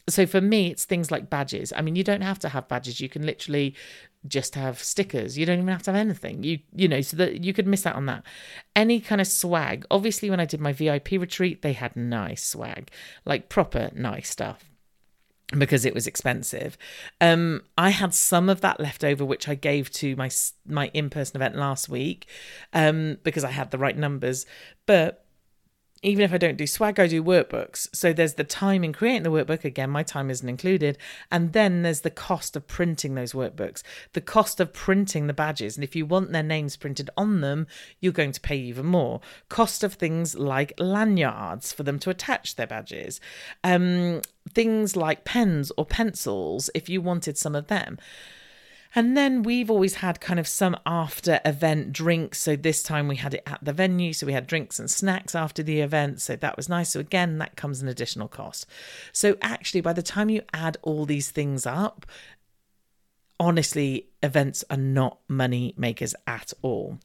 So 0.08 0.28
for 0.28 0.42
me, 0.42 0.72
it's 0.72 0.86
things 0.86 1.10
like 1.10 1.30
badges. 1.30 1.74
I 1.76 1.82
mean, 1.82 1.96
you 1.96 2.04
don't 2.04 2.22
have 2.22 2.38
to 2.40 2.50
have 2.50 2.68
badges. 2.68 3.00
You 3.00 3.10
can 3.10 3.26
literally 3.26 3.76
just 4.28 4.54
have 4.56 4.84
stickers. 4.84 5.38
You 5.38 5.46
don't 5.46 5.60
even 5.60 5.70
have 5.70 5.84
to 5.84 5.92
have 5.94 6.00
anything. 6.00 6.44
You 6.44 6.60
you 6.76 6.88
know, 6.88 7.02
so 7.02 7.18
that 7.18 7.44
you 7.44 7.54
could 7.54 7.66
miss 7.66 7.88
out 7.88 7.96
on 7.96 8.06
that. 8.06 8.24
Any 8.76 9.00
kind 9.00 9.20
of 9.20 9.26
swag. 9.26 9.86
Obviously, 9.90 10.30
when 10.30 10.40
I 10.40 10.46
did 10.46 10.60
my 10.60 10.74
VIP 10.74 11.14
retreat, 11.14 11.64
they 11.64 11.74
had 11.74 11.96
nice 11.96 12.44
swag, 12.44 12.92
like 13.26 13.50
proper 13.50 13.90
nice 13.96 14.30
stuff 14.30 14.75
because 15.52 15.86
it 15.86 15.94
was 15.94 16.08
expensive. 16.08 16.78
Um, 17.22 17.64
I 17.78 17.90
had 17.92 18.14
some 18.14 18.50
of 18.50 18.62
that 18.62 18.80
left 18.80 19.04
over, 19.04 19.24
which 19.24 19.48
I 19.48 19.56
gave 19.56 19.92
to 19.94 20.16
my 20.16 20.30
my 20.66 20.90
in 20.94 21.10
person 21.10 21.38
event 21.38 21.56
last 21.56 21.90
week, 21.90 22.28
um, 22.74 23.18
because 23.24 23.44
I 23.44 23.52
had 23.52 23.72
the 23.72 23.78
right 23.78 23.98
numbers. 23.98 24.46
But 24.86 25.25
even 26.02 26.24
if 26.24 26.34
I 26.34 26.38
don't 26.38 26.58
do 26.58 26.68
swag, 26.68 27.00
I 27.00 27.08
do 27.08 27.24
workbooks. 27.24 27.88
So 27.94 28.14
there's 28.14 28.36
the 28.36 28.44
time 28.44 28.84
in 28.84 28.94
creating 28.94 29.24
the 29.24 29.32
workbook. 29.32 29.64
Again, 29.64 29.90
my 29.90 30.04
time 30.04 30.30
isn't 30.30 30.48
included. 30.48 30.98
And 31.32 31.54
then 31.54 31.82
there's 31.82 32.02
the 32.02 32.12
cost 32.12 32.56
of 32.56 32.68
printing 32.68 33.16
those 33.16 33.34
workbooks, 33.34 33.82
the 34.14 34.22
cost 34.22 34.60
of 34.60 34.74
printing 34.74 35.28
the 35.28 35.34
badges. 35.34 35.78
And 35.78 35.84
if 35.84 35.96
you 35.96 36.06
want 36.06 36.32
their 36.32 36.44
names 36.44 36.76
printed 36.76 37.10
on 37.18 37.42
them, 37.42 37.66
you're 38.00 38.14
going 38.14 38.34
to 38.34 38.42
pay 38.42 38.58
even 38.58 38.86
more. 38.86 39.22
Cost 39.50 39.84
of 39.84 39.94
things 39.94 40.36
like 40.36 40.74
lanyards 40.78 41.74
for 41.74 41.84
them 41.84 41.98
to 42.00 42.10
attach 42.10 42.56
their 42.56 42.68
badges, 42.68 43.20
um, 43.64 44.22
things 44.54 44.96
like 44.96 45.24
pens 45.24 45.72
or 45.78 45.86
pencils, 45.86 46.70
if 46.76 46.88
you 46.88 47.02
wanted 47.02 47.38
some 47.38 47.56
of 47.56 47.68
them. 47.68 47.98
And 48.96 49.18
then 49.18 49.44
we've 49.44 49.70
always 49.70 49.96
had 49.96 50.22
kind 50.22 50.40
of 50.40 50.48
some 50.48 50.78
after 50.86 51.42
event 51.44 51.92
drinks. 51.92 52.40
So 52.40 52.56
this 52.56 52.82
time 52.82 53.10
we 53.10 53.18
had 53.18 53.34
it 53.34 53.44
at 53.46 53.60
the 53.62 53.74
venue. 53.74 54.14
So 54.14 54.26
we 54.26 54.34
had 54.34 54.48
drinks 54.48 54.80
and 54.80 54.90
snacks 54.90 55.36
after 55.36 55.62
the 55.62 55.82
event. 55.82 56.22
So 56.22 56.38
that 56.38 56.56
was 56.56 56.70
nice. 56.70 56.92
So 56.92 57.02
again, 57.02 57.38
that 57.40 57.58
comes 57.58 57.82
an 57.82 57.90
additional 57.90 58.30
cost. 58.30 58.66
So 59.12 59.36
actually, 59.42 59.82
by 59.82 59.92
the 59.92 60.02
time 60.02 60.30
you 60.30 60.42
add 60.54 60.78
all 60.82 61.06
these 61.06 61.30
things 61.30 61.66
up, 61.66 62.06
honestly, 63.38 64.08
events 64.24 64.64
are 64.70 64.78
not 64.78 65.20
money 65.28 65.74
makers 65.78 66.16
at 66.26 66.54
all. 66.62 66.98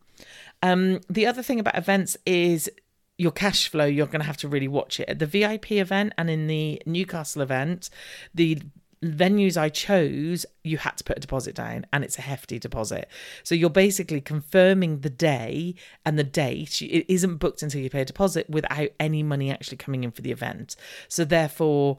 Um, 0.62 1.00
the 1.11 1.26
other 1.26 1.42
thing 1.42 1.59
about 1.59 1.76
events 1.76 2.16
is 2.24 2.70
your 3.18 3.33
cash 3.33 3.68
flow, 3.68 3.85
you're 3.85 4.07
going 4.07 4.20
to 4.20 4.26
have 4.26 4.37
to 4.38 4.48
really 4.48 4.68
watch 4.68 5.00
it. 5.00 5.09
At 5.09 5.18
the 5.18 5.26
VIP 5.26 5.72
event 5.72 6.14
and 6.16 6.31
in 6.31 6.46
the 6.46 6.81
Newcastle 6.87 7.42
event, 7.42 7.90
the 8.35 8.62
venues 9.04 9.56
I 9.56 9.70
chose, 9.70 10.44
you 10.62 10.78
had 10.78 10.96
to 10.98 11.04
put 11.04 11.16
a 11.16 11.20
deposit 11.20 11.54
down, 11.54 11.86
and 11.92 12.04
it's 12.04 12.18
a 12.18 12.22
hefty 12.22 12.58
deposit. 12.58 13.08
So 13.42 13.54
you're 13.54 13.70
basically 13.70 14.20
confirming 14.20 15.00
the 15.00 15.10
day 15.10 15.74
and 16.04 16.18
the 16.18 16.24
date. 16.24 16.82
It 16.82 17.10
isn't 17.12 17.36
booked 17.36 17.62
until 17.62 17.80
you 17.80 17.90
pay 17.90 18.02
a 18.02 18.04
deposit 18.04 18.48
without 18.50 18.90
any 18.98 19.22
money 19.22 19.50
actually 19.50 19.78
coming 19.78 20.04
in 20.04 20.10
for 20.10 20.22
the 20.22 20.32
event. 20.32 20.76
So 21.08 21.24
therefore, 21.24 21.98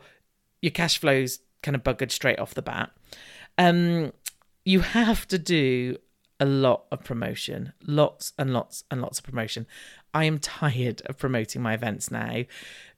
your 0.61 0.71
cash 0.71 0.99
flows 0.99 1.39
kind 1.63 1.75
of 1.75 1.83
buggered 1.83 2.11
straight 2.11 2.39
off 2.39 2.53
the 2.53 2.61
bat. 2.61 2.91
Um, 3.57 4.13
you 4.63 4.81
have 4.81 5.27
to 5.29 5.39
do 5.39 5.97
a 6.41 6.45
lot 6.45 6.85
of 6.91 7.03
promotion, 7.03 7.71
lots 7.85 8.33
and 8.37 8.51
lots 8.51 8.83
and 8.89 8.99
lots 8.99 9.19
of 9.19 9.25
promotion. 9.25 9.67
I 10.11 10.25
am 10.25 10.39
tired 10.39 11.03
of 11.05 11.19
promoting 11.19 11.61
my 11.61 11.75
events 11.75 12.09
now 12.09 12.43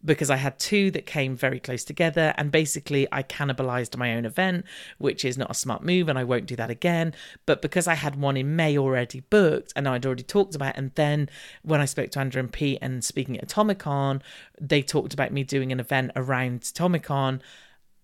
because 0.03 0.29
I 0.29 0.38
had 0.38 0.58
two 0.58 0.89
that 0.91 1.06
came 1.06 1.36
very 1.36 1.60
close 1.60 1.84
together 1.84 2.34
and 2.38 2.51
basically 2.51 3.06
I 3.12 3.21
cannibalized 3.21 3.97
my 3.97 4.15
own 4.15 4.25
event, 4.25 4.65
which 4.97 5.25
is 5.25 5.38
not 5.38 5.51
a 5.51 5.56
smart 5.56 5.84
move 5.84 6.08
and 6.08 6.17
I 6.17 6.23
won't 6.23 6.45
do 6.45 6.56
that 6.56 6.69
again. 6.69 7.13
But 7.45 7.62
because 7.62 7.86
I 7.86 7.95
had 7.95 8.15
one 8.15 8.38
in 8.38 8.56
May 8.56 8.77
already 8.77 9.19
booked 9.19 9.73
and 9.75 9.89
I'd 9.89 10.06
already 10.06 10.23
talked 10.23 10.56
about, 10.56 10.75
it, 10.75 10.77
and 10.77 10.91
then 10.95 11.29
when 11.63 11.82
I 11.82 11.86
spoke 11.86 12.12
to 12.12 12.19
Andrew 12.19 12.39
and 12.39 12.51
Pete 12.51 12.79
and 12.82 13.03
speaking 13.03 13.38
at 13.38 13.49
Atomicon, 13.49 14.21
they 14.60 14.82
talked 14.82 15.13
about 15.13 15.34
me 15.34 15.43
doing 15.43 15.73
an 15.73 15.82
event 15.82 16.13
around 16.15 16.62
Atomicon. 16.62 17.41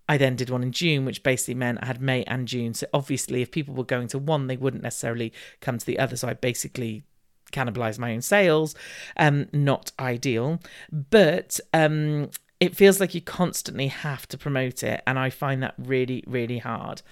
I 0.10 0.18
then 0.18 0.36
did 0.36 0.50
one 0.50 0.64
in 0.64 0.72
June, 0.72 1.06
which 1.06 1.22
basically 1.22 1.54
meant 1.54 1.78
I 1.84 1.86
had 1.86 2.02
May 2.02 2.24
and 2.24 2.48
June. 2.48 2.74
So 2.74 2.88
obviously, 2.94 3.44
if 3.44 3.52
people 3.52 3.76
were 3.76 3.84
going 3.84 4.08
to 4.10 4.18
one, 4.18 4.48
they 4.48 4.58
wouldn't 4.58 4.82
necessarily 4.82 5.32
come 5.62 5.78
to 5.78 5.86
the 5.86 6.00
other. 6.00 6.18
So 6.18 6.28
I 6.28 6.34
basically 6.34 7.04
cannibalized 7.52 8.00
my 8.00 8.14
own 8.14 8.22
sales. 8.22 8.74
Um, 9.18 9.48
not 9.54 9.92
ideal, 10.00 10.60
but 10.92 11.60
um, 11.74 12.32
it 12.60 12.76
feels 12.76 13.00
like 13.00 13.14
you 13.14 13.22
constantly 13.22 13.88
have 13.88 14.28
to 14.30 14.38
promote 14.38 14.82
it, 14.82 15.02
and 15.06 15.20
I 15.20 15.30
find 15.30 15.62
that 15.62 15.76
really, 15.78 16.24
really 16.26 16.58
hard. 16.58 17.04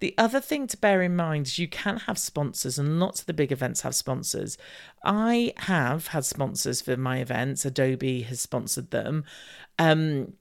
The 0.00 0.14
other 0.18 0.40
thing 0.40 0.66
to 0.66 0.76
bear 0.76 1.02
in 1.02 1.14
mind 1.14 1.46
is 1.46 1.58
you 1.60 1.68
can 1.68 1.98
have 1.98 2.18
sponsors, 2.18 2.80
and 2.80 2.98
lots 2.98 3.20
of 3.20 3.26
the 3.26 3.32
big 3.32 3.52
events 3.52 3.82
have 3.82 3.94
sponsors. 3.94 4.58
I 5.04 5.52
have 5.58 6.08
had 6.08 6.24
sponsors 6.24 6.80
for 6.80 6.96
my 6.96 7.18
events. 7.18 7.64
Adobe 7.64 8.22
has 8.22 8.40
sponsored 8.40 8.90
them. 8.90 9.24
Um, 9.78 10.34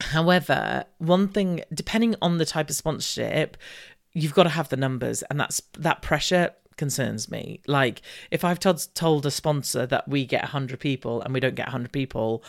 However, 0.00 0.84
one 0.98 1.28
thing, 1.28 1.62
depending 1.72 2.14
on 2.22 2.38
the 2.38 2.46
type 2.46 2.70
of 2.70 2.76
sponsorship, 2.76 3.56
you've 4.12 4.34
got 4.34 4.44
to 4.44 4.50
have 4.50 4.68
the 4.68 4.76
numbers, 4.76 5.22
and 5.24 5.38
that's 5.38 5.60
that 5.78 6.02
pressure 6.02 6.52
concerns 6.76 7.30
me. 7.30 7.60
Like 7.66 8.00
if 8.30 8.44
I've 8.44 8.60
told 8.60 8.86
told 8.94 9.26
a 9.26 9.30
sponsor 9.30 9.84
that 9.86 10.08
we 10.08 10.24
get 10.24 10.42
100 10.42 10.80
people 10.80 11.20
and 11.20 11.34
we 11.34 11.40
don't 11.40 11.56
get 11.56 11.66
100 11.66 11.92
people, 11.92 12.42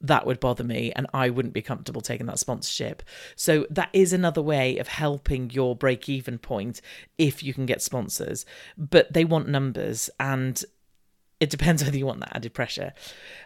that 0.00 0.26
would 0.26 0.40
bother 0.40 0.64
me 0.64 0.92
and 0.96 1.06
I 1.12 1.28
wouldn't 1.30 1.54
be 1.54 1.62
comfortable 1.62 2.00
taking 2.00 2.26
that 2.26 2.38
sponsorship. 2.38 3.02
So 3.36 3.66
that 3.70 3.90
is 3.92 4.12
another 4.12 4.42
way 4.42 4.78
of 4.78 4.88
helping 4.88 5.50
your 5.50 5.76
break 5.76 6.08
even 6.08 6.38
point 6.38 6.80
if 7.18 7.42
you 7.42 7.52
can 7.52 7.66
get 7.66 7.82
sponsors. 7.82 8.46
But 8.78 9.12
they 9.12 9.24
want 9.24 9.48
numbers 9.48 10.08
and 10.18 10.62
it 11.42 11.50
depends 11.50 11.82
whether 11.82 11.98
you 11.98 12.06
want 12.06 12.20
that 12.20 12.36
added 12.36 12.54
pressure. 12.54 12.92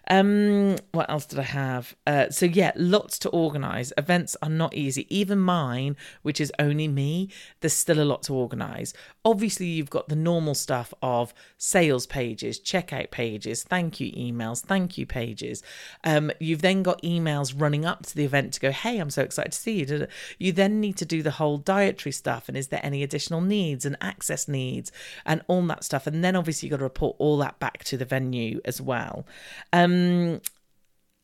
Um, 0.09 0.77
what 0.93 1.09
else 1.09 1.25
did 1.25 1.39
I 1.39 1.45
have? 1.45 1.97
Uh, 2.07 2.29
so 2.29 2.45
yeah, 2.45 2.73
lots 2.77 3.19
to 3.21 3.31
organise. 3.31 3.91
Events 3.97 4.37
are 4.43 4.51
not 4.51 4.75
easy. 4.75 5.07
Even 5.09 5.39
mine, 5.39 5.97
which 6.21 6.39
is 6.39 6.53
only 6.59 6.89
me, 6.89 7.31
there's 7.61 7.73
still 7.73 7.99
a 7.99 8.05
lot 8.05 8.23
to 8.25 8.35
organise. 8.35 8.93
Obviously, 9.25 9.65
you've 9.65 9.89
got 9.89 10.09
the 10.09 10.15
normal 10.15 10.55
stuff 10.55 10.93
of 11.01 11.33
sales 11.57 12.07
pages, 12.07 12.61
checkout 12.61 13.11
pages, 13.11 13.63
thank 13.63 13.99
you 13.99 14.13
emails, 14.13 14.61
thank 14.61 14.99
you 14.99 15.07
pages. 15.07 15.63
Um, 16.05 16.31
you've 16.39 16.61
then 16.61 16.83
got 16.83 17.01
emails 17.01 17.55
running 17.59 17.87
up 17.87 18.05
to 18.07 18.15
the 18.15 18.27
event 18.27 18.53
to 18.53 18.61
go, 18.61 18.73
hey, 18.73 18.99
I'm 18.99 19.09
so 19.09 19.23
excited 19.23 19.53
to 19.53 19.59
see 19.59 19.79
you. 19.79 20.07
You 20.39 20.53
then 20.53 20.81
need 20.81 20.99
to 20.99 21.07
do 21.07 21.23
the 21.23 21.31
whole 21.31 21.57
dietary 21.57 22.13
stuff, 22.13 22.47
and 22.47 22.59
is 22.59 22.69
there 22.69 22.81
any 22.83 23.03
additional 23.03 23.41
needs 23.41 23.87
and 23.87 23.97
access 24.03 24.47
needs 24.47 24.93
and 25.25 25.41
all 25.49 25.63
that 25.63 25.83
stuff, 25.83 26.07
and 26.07 26.23
then 26.23 26.37
obviously 26.37 26.67
you've 26.67 26.73
got 26.73 26.81
to 26.81 26.85
report 26.85 27.17
all 27.19 27.39
that 27.39 27.59
back 27.59 27.86
to 27.87 27.97
the 27.97 28.05
venue 28.05 28.61
as 28.65 28.81
well. 28.81 29.27
Um, 29.73 30.41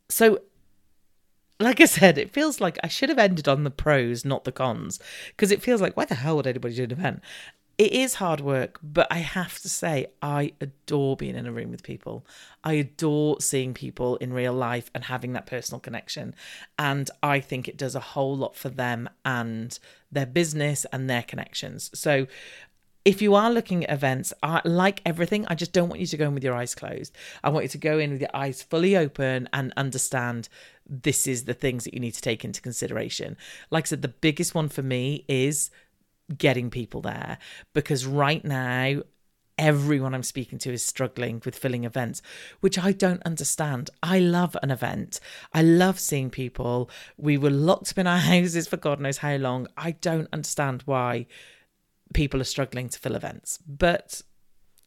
so 0.09 0.41
like 1.63 1.81
I 1.81 1.85
said, 1.85 2.19
it 2.19 2.33
feels 2.33 2.61
like 2.61 2.79
I 2.83 2.89
should 2.89 3.09
have 3.09 3.19
ended 3.19 3.49
on 3.49 3.65
the 3.65 3.71
pros, 3.71 4.25
not 4.25 4.45
the 4.45 4.53
cons, 4.53 4.99
because 5.29 5.51
it 5.51 5.63
feels 5.63 5.81
like 5.81 5.97
why 5.97 6.05
the 6.05 6.17
hell 6.17 6.37
would 6.37 6.47
anybody 6.47 6.75
do 6.75 6.85
an 6.85 6.93
event? 6.93 7.23
It 7.79 7.93
is 7.93 8.15
hard 8.15 8.41
work, 8.41 8.79
but 8.83 9.07
I 9.11 9.19
have 9.19 9.59
to 9.61 9.69
say, 9.69 10.07
I 10.21 10.53
adore 10.61 11.17
being 11.17 11.37
in 11.37 11.47
a 11.47 11.53
room 11.53 11.71
with 11.71 11.83
people. 11.83 12.27
I 12.63 12.75
adore 12.75 13.41
seeing 13.41 13.73
people 13.75 14.17
in 14.17 14.33
real 14.33 14.53
life 14.53 14.91
and 14.95 15.05
having 15.05 15.33
that 15.33 15.47
personal 15.47 15.81
connection. 15.81 16.35
And 16.79 17.11
I 17.23 17.41
think 17.41 17.67
it 17.67 17.79
does 17.79 17.95
a 17.95 18.01
whole 18.01 18.37
lot 18.37 18.57
for 18.57 18.69
them 18.69 19.09
and 19.25 19.79
their 20.13 20.27
business 20.27 20.85
and 20.93 21.09
their 21.09 21.23
connections. 21.23 21.91
So 21.95 22.27
if 23.05 23.21
you 23.21 23.35
are 23.35 23.51
looking 23.51 23.85
at 23.85 23.93
events, 23.93 24.33
I, 24.43 24.61
like 24.65 25.03
everything, 25.05 25.45
I 25.49 25.55
just 25.55 25.73
don't 25.73 25.89
want 25.89 26.01
you 26.01 26.07
to 26.07 26.17
go 26.17 26.27
in 26.27 26.35
with 26.35 26.45
your 26.45 26.55
eyes 26.55 26.75
closed. 26.75 27.13
I 27.43 27.51
want 27.51 27.65
you 27.65 27.69
to 27.71 27.79
go 27.79 27.99
in 27.99 28.13
with 28.13 28.21
your 28.21 28.35
eyes 28.35 28.63
fully 28.63 28.97
open 28.97 29.49
and 29.53 29.73
understand 29.77 30.49
this 30.89 31.27
is 31.27 31.45
the 31.45 31.55
things 31.55 31.85
that 31.85 31.95
you 31.95 32.01
need 32.01 32.15
to 32.15 32.21
take 32.21 32.45
into 32.45 32.61
consideration. 32.61 33.37
Like 33.71 33.87
I 33.87 33.89
said, 33.89 34.03
the 34.03 34.09
biggest 34.09 34.55
one 34.55 34.69
for 34.69 34.83
me 34.83 35.25
is 35.29 35.71
getting 36.37 36.71
people 36.71 37.01
there 37.01 37.39
because 37.75 38.07
right 38.07 38.45
now, 38.45 39.03
everyone 39.59 40.15
I'm 40.15 40.23
speaking 40.23 40.59
to 40.61 40.73
is 40.73 40.83
struggling 40.83 41.43
with 41.45 41.59
filling 41.59 41.85
events, 41.85 42.23
which 42.61 42.79
I 42.79 42.93
don't 42.93 43.23
understand. 43.25 43.91
I 44.03 44.19
love 44.19 44.57
an 44.63 44.71
event. 44.71 45.21
I 45.53 45.63
love 45.63 46.01
seeing 46.01 46.31
people. 46.31 46.89
We 47.17 47.37
were 47.37 47.51
locked 47.51 47.91
up 47.93 47.99
in 47.99 48.07
our 48.07 48.19
houses 48.33 48.67
for 48.67 48.77
God 48.77 49.01
knows 49.01 49.19
how 49.19 49.37
long. 49.37 49.67
I 49.77 49.93
don't 49.93 50.29
understand 50.33 50.83
why 50.87 51.27
people 52.13 52.41
are 52.41 52.45
struggling 52.45 52.89
to 52.89 52.99
fill 52.99 53.15
events. 53.15 53.59
But 53.67 54.23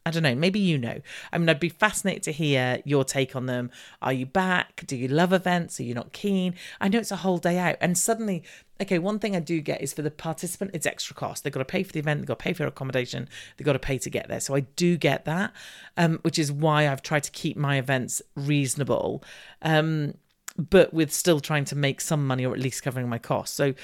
I 0.06 0.10
don't 0.10 0.22
know, 0.22 0.36
maybe 0.36 0.60
you 0.60 0.78
know. 0.78 1.00
I 1.32 1.38
mean, 1.38 1.48
I'd 1.48 1.58
be 1.58 1.68
fascinated 1.68 2.22
to 2.24 2.32
hear 2.32 2.80
your 2.84 3.02
take 3.02 3.34
on 3.34 3.46
them. 3.46 3.72
Are 4.00 4.12
you 4.12 4.24
back? 4.24 4.84
Do 4.86 4.96
you 4.96 5.08
love 5.08 5.32
events? 5.32 5.80
Are 5.80 5.82
you 5.82 5.94
not 5.94 6.12
keen? 6.12 6.54
I 6.80 6.86
know 6.86 7.00
it's 7.00 7.10
a 7.10 7.16
whole 7.16 7.38
day 7.38 7.58
out. 7.58 7.74
And 7.80 7.98
suddenly, 7.98 8.44
okay, 8.80 9.00
one 9.00 9.18
thing 9.18 9.34
I 9.34 9.40
do 9.40 9.60
get 9.60 9.82
is 9.82 9.92
for 9.92 10.02
the 10.02 10.12
participant, 10.12 10.70
it's 10.74 10.86
extra 10.86 11.16
cost. 11.16 11.42
They've 11.42 11.52
got 11.52 11.58
to 11.58 11.64
pay 11.64 11.82
for 11.82 11.92
the 11.92 11.98
event, 11.98 12.20
they've 12.20 12.28
got 12.28 12.38
to 12.38 12.42
pay 12.44 12.52
for 12.52 12.64
accommodation, 12.68 13.28
they've 13.56 13.66
got 13.66 13.72
to 13.72 13.80
pay 13.80 13.98
to 13.98 14.08
get 14.08 14.28
there. 14.28 14.38
So 14.38 14.54
I 14.54 14.60
do 14.60 14.96
get 14.96 15.24
that, 15.24 15.52
um, 15.96 16.20
which 16.22 16.38
is 16.38 16.52
why 16.52 16.88
I've 16.88 17.02
tried 17.02 17.24
to 17.24 17.32
keep 17.32 17.56
my 17.56 17.76
events 17.76 18.22
reasonable, 18.36 19.24
um, 19.62 20.14
but 20.56 20.94
with 20.94 21.12
still 21.12 21.40
trying 21.40 21.64
to 21.64 21.76
make 21.76 22.00
some 22.00 22.24
money 22.24 22.46
or 22.46 22.54
at 22.54 22.60
least 22.60 22.84
covering 22.84 23.08
my 23.08 23.18
costs. 23.18 23.56
So, 23.56 23.74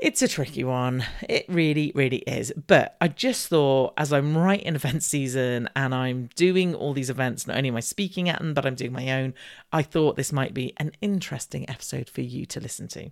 it's 0.00 0.22
a 0.22 0.28
tricky 0.28 0.64
one. 0.64 1.04
It 1.28 1.44
really, 1.48 1.92
really 1.94 2.18
is. 2.18 2.52
But 2.66 2.96
I 3.00 3.08
just 3.08 3.48
thought, 3.48 3.92
as 3.98 4.12
I'm 4.12 4.36
right 4.36 4.62
in 4.62 4.74
event 4.74 5.02
season 5.02 5.68
and 5.76 5.94
I'm 5.94 6.30
doing 6.34 6.74
all 6.74 6.92
these 6.92 7.10
events, 7.10 7.46
not 7.46 7.56
only 7.56 7.68
am 7.68 7.76
I 7.76 7.80
speaking 7.80 8.28
at 8.28 8.38
them, 8.38 8.54
but 8.54 8.64
I'm 8.64 8.74
doing 8.74 8.92
my 8.92 9.12
own, 9.12 9.34
I 9.72 9.82
thought 9.82 10.16
this 10.16 10.32
might 10.32 10.54
be 10.54 10.72
an 10.78 10.92
interesting 11.00 11.68
episode 11.68 12.08
for 12.08 12.22
you 12.22 12.46
to 12.46 12.60
listen 12.60 12.88
to. 12.88 13.10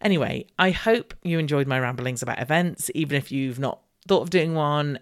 Anyway, 0.00 0.46
I 0.58 0.70
hope 0.70 1.14
you 1.22 1.38
enjoyed 1.38 1.66
my 1.66 1.78
ramblings 1.78 2.22
about 2.22 2.40
events, 2.40 2.90
even 2.94 3.16
if 3.16 3.30
you've 3.30 3.58
not 3.58 3.80
thought 4.08 4.22
of 4.22 4.30
doing 4.30 4.54
one. 4.54 4.98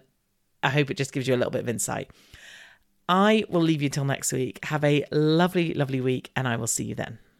I 0.61 0.69
hope 0.69 0.91
it 0.91 0.97
just 0.97 1.13
gives 1.13 1.27
you 1.27 1.35
a 1.35 1.37
little 1.37 1.51
bit 1.51 1.61
of 1.61 1.69
insight. 1.69 2.11
I 3.07 3.45
will 3.49 3.61
leave 3.61 3.81
you 3.81 3.89
till 3.89 4.05
next 4.05 4.31
week. 4.31 4.63
Have 4.65 4.83
a 4.83 5.05
lovely, 5.11 5.73
lovely 5.73 6.01
week, 6.01 6.29
and 6.35 6.47
I 6.47 6.57
will 6.57 6.67
see 6.67 6.83
you 6.83 6.95
then. 6.95 7.19